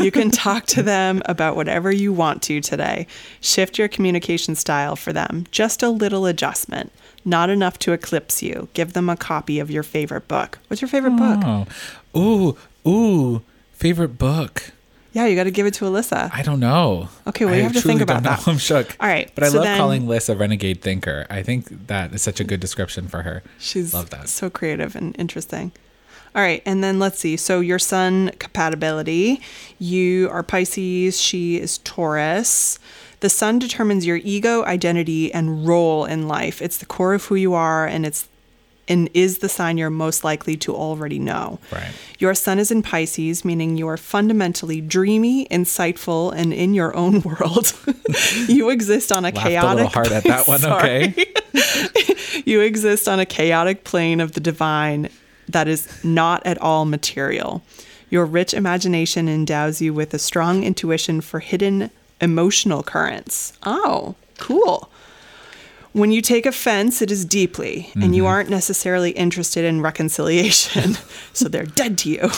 [0.00, 3.06] you can talk to them about whatever you want to today.
[3.40, 5.46] Shift your communication style for them.
[5.52, 6.90] Just a little adjustment.
[7.24, 8.66] Not enough to eclipse you.
[8.74, 10.58] Give them a copy of your favorite book.
[10.66, 11.38] What's your favorite book?
[11.44, 13.42] Oh, ooh, ooh,
[13.72, 14.72] favorite book.
[15.12, 16.30] Yeah, you got to give it to Alyssa.
[16.32, 17.08] I don't know.
[17.26, 18.46] Okay, well, you I have to think about that.
[18.48, 18.96] I'm shook.
[18.98, 21.26] All right, but I so love then- calling Liz a renegade thinker.
[21.28, 23.42] I think that is such a good description for her.
[23.58, 24.28] She's love that.
[24.28, 25.72] so creative and interesting.
[26.34, 27.36] All right, and then let's see.
[27.36, 29.42] So your sun compatibility,
[29.78, 32.78] you are Pisces, she is Taurus.
[33.20, 36.62] The sun determines your ego, identity, and role in life.
[36.62, 38.28] It's the core of who you are, and it's
[38.88, 41.58] and is the sign you're most likely to already know.
[41.70, 41.92] Right.
[42.18, 47.20] Your sun is in Pisces, meaning you are fundamentally dreamy, insightful, and in your own
[47.22, 47.72] world.
[48.48, 50.60] you exist on a Laughed a little hard at that one.
[50.72, 51.14] Okay.
[52.44, 55.08] You exist on a chaotic plane of the divine
[55.48, 57.62] that is not at all material.
[58.10, 63.52] Your rich imagination endows you with a strong intuition for hidden emotional currents.
[63.64, 64.90] Oh, cool.
[65.92, 68.30] When you take offense, it is deeply, and you mm-hmm.
[68.30, 70.96] aren't necessarily interested in reconciliation.
[71.34, 72.30] so they're dead to you.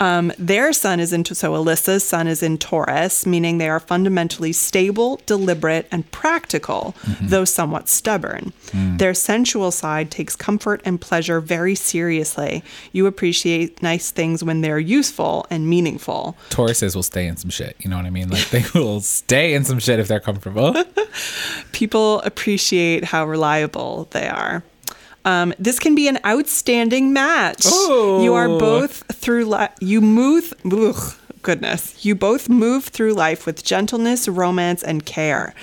[0.00, 4.52] Um, their sun is into so Alyssa's sun is in Taurus, meaning they are fundamentally
[4.52, 8.52] stable, deliberate, and practical, though somewhat stubborn.
[8.72, 12.62] Their sensual side takes comfort and pleasure very seriously.
[12.92, 16.36] You appreciate nice things when they're useful and meaningful.
[16.50, 17.76] Tauruses will stay in some shit.
[17.80, 18.28] You know what I mean?
[18.28, 20.74] Like they will stay in some shit if they're comfortable.
[21.72, 24.62] People appreciate how reliable they are.
[25.28, 27.64] Um, this can be an outstanding match.
[27.66, 28.22] Oh.
[28.24, 30.54] You are both through li- you move.
[30.64, 35.54] Ugh, goodness, you both move through life with gentleness, romance, and care.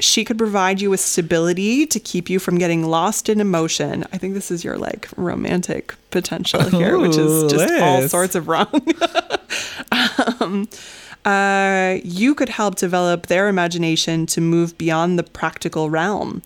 [0.00, 4.04] She could provide you with stability to keep you from getting lost in emotion.
[4.12, 8.48] I think this is your like romantic potential here, which is just all sorts of
[8.48, 8.84] wrong.
[10.40, 10.68] um,
[11.24, 16.42] uh, you could help develop their imagination to move beyond the practical realm.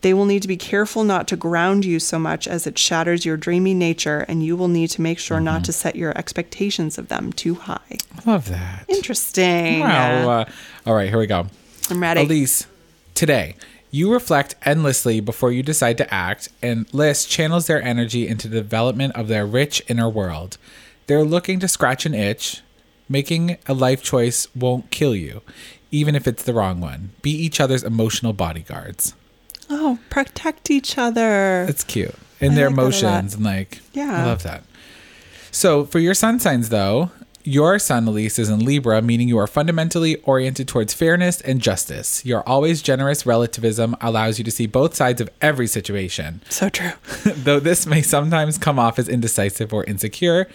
[0.00, 3.24] They will need to be careful not to ground you so much as it shatters
[3.24, 6.98] your dreamy nature, and you will need to make sure not to set your expectations
[6.98, 7.98] of them too high.
[8.16, 8.84] I love that.
[8.88, 9.80] Interesting.
[9.80, 10.30] Wow.
[10.30, 10.44] Uh,
[10.86, 11.46] all right, here we go.
[11.90, 12.20] I'm ready.
[12.22, 12.66] Elise,
[13.14, 13.56] today,
[13.90, 18.60] you reflect endlessly before you decide to act, and Liz channels their energy into the
[18.60, 20.58] development of their rich inner world.
[21.06, 22.62] They're looking to scratch an itch.
[23.08, 25.40] Making a life choice won't kill you,
[25.90, 27.12] even if it's the wrong one.
[27.22, 29.14] Be each other's emotional bodyguards.
[29.70, 31.66] Oh, protect each other.
[31.68, 32.14] It's cute.
[32.40, 34.22] In I their like emotions and like Yeah.
[34.22, 34.64] I love that.
[35.50, 37.10] So for your sun signs though,
[37.44, 42.22] your sun Elise is in Libra, meaning you are fundamentally oriented towards fairness and justice.
[42.24, 46.42] Your always generous relativism allows you to see both sides of every situation.
[46.50, 46.92] so true.
[47.24, 50.46] Though this may sometimes come off as indecisive or insecure,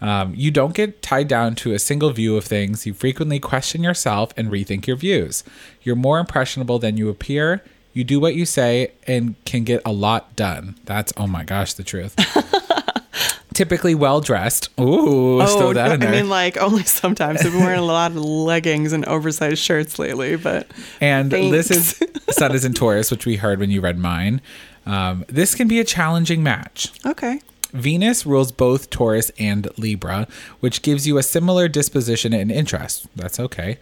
[0.00, 2.86] um, you don't get tied down to a single view of things.
[2.86, 5.42] You frequently question yourself and rethink your views.
[5.82, 7.64] You're more impressionable than you appear.
[7.96, 10.76] You do what you say and can get a lot done.
[10.84, 12.14] That's, oh my gosh, the truth.
[13.54, 14.68] Typically well dressed.
[14.78, 16.10] Ooh, throw that in there.
[16.10, 17.40] Oh, I mean, like only sometimes.
[17.40, 20.70] I've been wearing a lot of leggings and oversized shirts lately, but
[21.00, 21.68] And Thanks.
[21.68, 22.02] this is
[22.36, 24.42] Sun is in Taurus, which we heard when you read mine.
[24.84, 26.92] Um, this can be a challenging match.
[27.06, 27.40] okay.
[27.72, 30.28] Venus rules both Taurus and Libra,
[30.60, 33.06] which gives you a similar disposition and interest.
[33.16, 33.78] That's okay.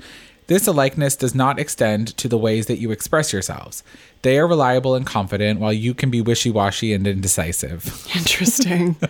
[0.47, 3.83] This alikeness does not extend to the ways that you express yourselves.
[4.23, 8.07] They are reliable and confident, while you can be wishy washy and indecisive.
[8.17, 8.97] Interesting.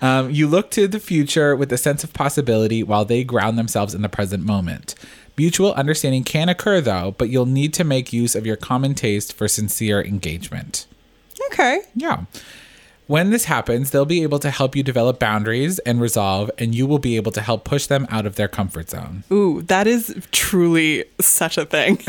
[0.00, 3.94] Um, you look to the future with a sense of possibility, while they ground themselves
[3.94, 4.94] in the present moment.
[5.36, 9.32] Mutual understanding can occur, though, but you'll need to make use of your common taste
[9.32, 10.86] for sincere engagement.
[11.46, 11.80] okay.
[11.94, 12.24] Yeah.
[13.12, 16.86] When this happens, they'll be able to help you develop boundaries and resolve, and you
[16.86, 19.24] will be able to help push them out of their comfort zone.
[19.30, 21.98] Ooh, that is truly such a thing.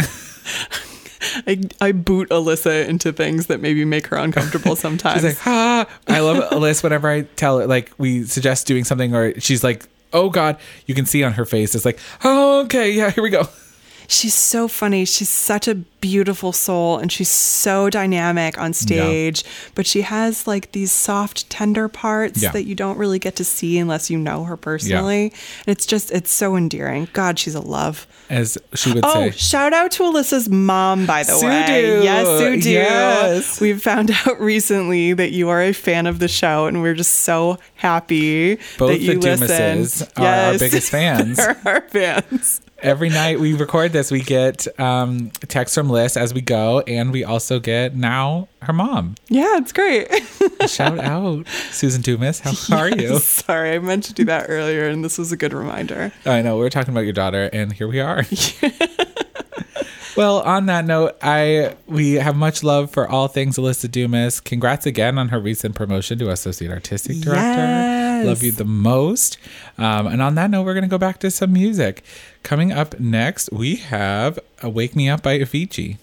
[1.46, 5.16] I, I boot Alyssa into things that maybe make her uncomfortable sometimes.
[5.16, 5.90] She's like, ah.
[6.08, 9.86] I love Alyssa whenever I tell her, like, we suggest doing something, or she's like,
[10.14, 13.30] oh God, you can see on her face, it's like, oh, okay, yeah, here we
[13.30, 13.50] go.
[14.08, 15.06] She's so funny.
[15.06, 19.44] She's such a beautiful soul and she's so dynamic on stage,
[19.74, 22.52] but she has like these soft, tender parts Yeah.
[22.52, 25.32] that you don't really get to see unless you know her personally.
[25.66, 27.08] And it's just, it's so endearing.
[27.14, 28.06] God, she's a love.
[28.30, 29.32] As she would Oh, say.
[29.32, 32.04] shout out to Alyssa's mom, by the way.
[32.04, 32.70] Yes, do.
[32.70, 33.62] Yes.
[33.62, 37.16] We've found out recently that you are a fan of the show, and we're just
[37.20, 39.48] so happy Both that you the listen.
[39.84, 41.38] Dumases are our biggest fans.
[41.38, 42.62] They're our fans.
[42.84, 47.14] Every night we record this, we get um, texts from Liz as we go, and
[47.14, 49.16] we also get now her mom.
[49.30, 50.10] Yeah, it's great.
[50.68, 52.42] Shout out, Susan Dumas.
[52.42, 53.20] How are you?
[53.20, 56.12] Sorry, I meant to do that earlier, and this was a good reminder.
[56.26, 58.26] I know we were talking about your daughter, and here we are.
[60.16, 64.40] well, on that note, I we have much love for all things Alyssa Dumas.
[64.40, 67.42] Congrats again on her recent promotion to associate artistic director.
[67.42, 68.26] Yes.
[68.26, 69.38] Love you the most.
[69.78, 72.04] Um, and on that note, we're gonna go back to some music.
[72.44, 75.98] Coming up next, we have a "Wake Me Up" by Avicii.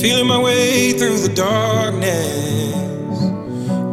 [0.00, 2.74] Feeling my way through the darkness,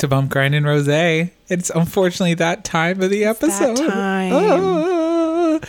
[0.00, 0.88] To Bump Grind and Rose.
[0.88, 3.76] It's unfortunately that time of the that episode.
[3.76, 4.32] time.
[4.34, 5.60] Ah.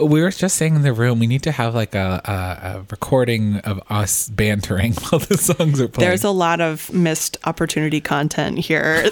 [0.00, 2.32] We were just saying in the room, we need to have like a, a,
[2.78, 6.08] a recording of us bantering while the songs are playing.
[6.08, 9.10] There's a lot of missed opportunity content here.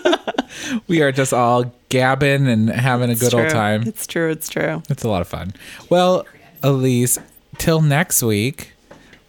[0.88, 3.82] we are just all gabbing and having a good old time.
[3.82, 4.30] It's true.
[4.30, 4.82] It's true.
[4.88, 5.52] It's a lot of fun.
[5.88, 6.26] Well,
[6.62, 7.18] Elise,
[7.58, 8.72] till next week,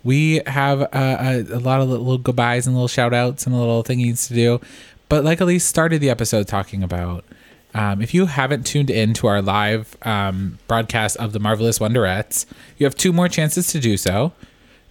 [0.03, 3.83] we have a, a, a lot of little goodbyes and little shout outs and little
[3.83, 4.61] thingies to do.
[5.09, 7.25] But like Elise started the episode talking about,
[7.73, 12.45] um, if you haven't tuned in to our live um, broadcast of the Marvelous Wonderettes,
[12.77, 14.33] you have two more chances to do so.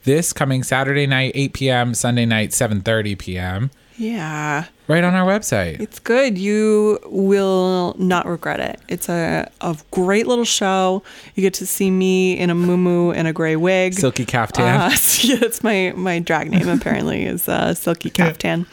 [0.04, 4.66] This coming Saturday night, 8 p.m., Sunday night, 7.30 p.m., Yeah.
[4.88, 5.80] Right on our website.
[5.80, 6.36] It's good.
[6.36, 8.80] You will not regret it.
[8.88, 11.02] It's a, a great little show.
[11.34, 13.94] You get to see me in a muumuu and a gray wig.
[13.94, 14.64] Silky caftan.
[14.64, 14.90] Uh,
[15.22, 18.66] yeah, that's my my drag name apparently is uh, Silky Caftan,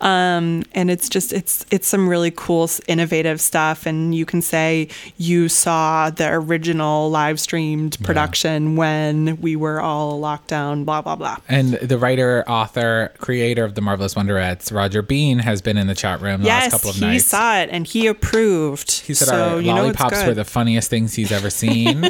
[0.00, 3.86] um, and it's just it's it's some really cool, innovative stuff.
[3.86, 10.20] And you can say you saw the original live streamed production when we were all
[10.20, 10.84] locked down.
[10.84, 11.38] Blah blah blah.
[11.48, 15.94] And the writer, author, creator of the Marvelous Wonderettes, Roger Bean, has been in the
[15.94, 17.12] chat room the last couple of nights.
[17.12, 18.90] he saw it and he approved.
[19.02, 22.02] He said so our you know it's lollipops were the funniest things he's ever seen.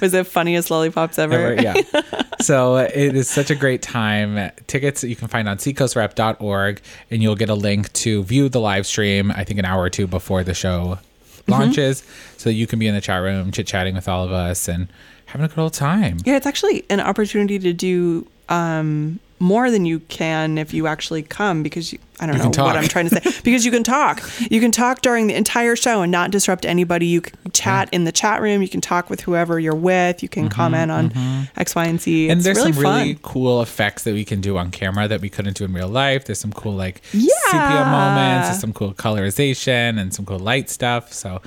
[0.00, 1.34] was it funniest lollipops ever?
[1.34, 1.74] Ever, yeah.
[2.40, 4.50] so it is such a great time.
[4.66, 8.86] Tickets you can find on seacoastrep.org and you'll get a link to view the live
[8.86, 10.98] stream, I think an hour or two before the show
[11.46, 11.52] Mm-hmm.
[11.52, 12.04] launches.
[12.36, 14.88] So you can be in the chat room chit chatting with all of us and
[15.24, 16.18] having a good old time.
[16.24, 21.22] Yeah, it's actually an opportunity to do um, more than you can if you actually
[21.22, 22.76] come because you, I don't You know what.
[22.76, 23.40] I'm trying to say.
[23.42, 24.22] Because you can talk.
[24.50, 27.06] You can talk during the entire show and not disrupt anybody.
[27.06, 28.60] You can chat in the chat room.
[28.60, 30.22] You can talk with whoever you're with.
[30.22, 31.12] You can comment on
[31.56, 32.10] X, Y, and Z.
[32.24, 33.00] Mm-hmm, And there's really some fun.
[33.00, 35.88] really cool effects that we can do on camera that we couldn't do in real
[35.88, 36.26] life.
[36.26, 37.30] There's some cool like Yeah.
[37.50, 41.12] sepia moments, there's some cool colorization and some cool light stuff.
[41.14, 41.40] So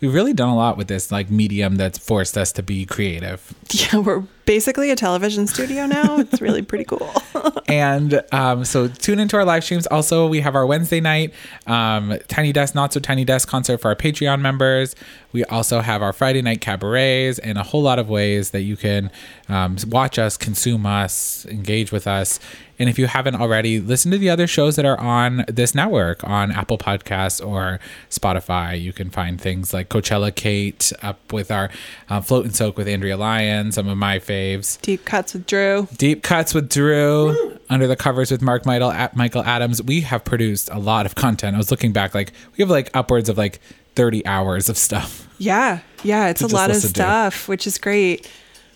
[0.00, 3.52] we've really done a lot with this like medium that's forced us to be creative.
[3.70, 6.18] yeah, we're basically a television studio now.
[6.18, 7.12] It's really pretty cool.
[7.68, 9.86] and um, so tune into our live streams.
[9.88, 11.34] Also, we have our Wednesday night
[11.66, 14.96] um, Tiny Desk, Not So Tiny Desk concert for our Patreon members.
[15.32, 18.76] We also have our Friday night cabarets and a whole lot of ways that you
[18.76, 19.10] can
[19.48, 22.40] um, watch us, consume us, engage with us.
[22.78, 26.22] And if you haven't already, listen to the other shows that are on this network
[26.24, 27.80] on Apple Podcasts or
[28.10, 28.80] Spotify.
[28.80, 31.70] You can find things like Coachella Kate up with our
[32.08, 34.80] uh, Float and Soak with Andrea Lyon, some of my faves.
[34.82, 35.88] Deep cuts with Drew.
[35.96, 39.82] Deep cuts with Drew, under the covers with Mark Michael, Michael Adams.
[39.82, 41.54] We have produced a lot of content.
[41.54, 43.60] I was looking back, like we have like upwards of like
[43.94, 45.26] thirty hours of stuff.
[45.38, 48.30] Yeah, yeah, it's a lot of stuff, which is great.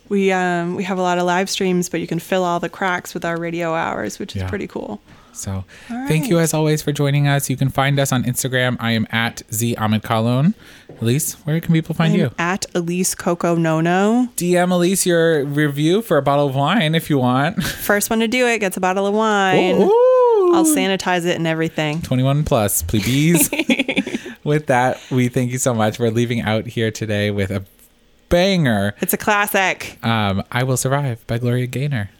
[0.08, 2.68] We um we have a lot of live streams, but you can fill all the
[2.68, 4.48] cracks with our radio hours, which is Yeah.
[4.48, 5.00] pretty cool.
[5.32, 7.48] So thank you as always for joining us.
[7.48, 8.76] You can find us on Instagram.
[8.80, 10.54] I am at Z Ahmed Kalon.
[11.00, 12.30] Elise, where can people find you?
[12.38, 14.28] At Elise Coco Nono.
[14.36, 17.62] DM Elise your review for a bottle of wine if you want.
[17.62, 19.82] First one to do it gets a bottle of wine.
[19.82, 20.52] Ooh.
[20.52, 22.02] I'll sanitize it and everything.
[22.02, 23.50] 21 plus, please.
[24.44, 25.98] with that, we thank you so much.
[25.98, 27.64] We're leaving out here today with a
[28.28, 28.94] banger.
[29.00, 29.98] It's a classic.
[30.04, 32.10] Um, I Will Survive by Gloria Gaynor.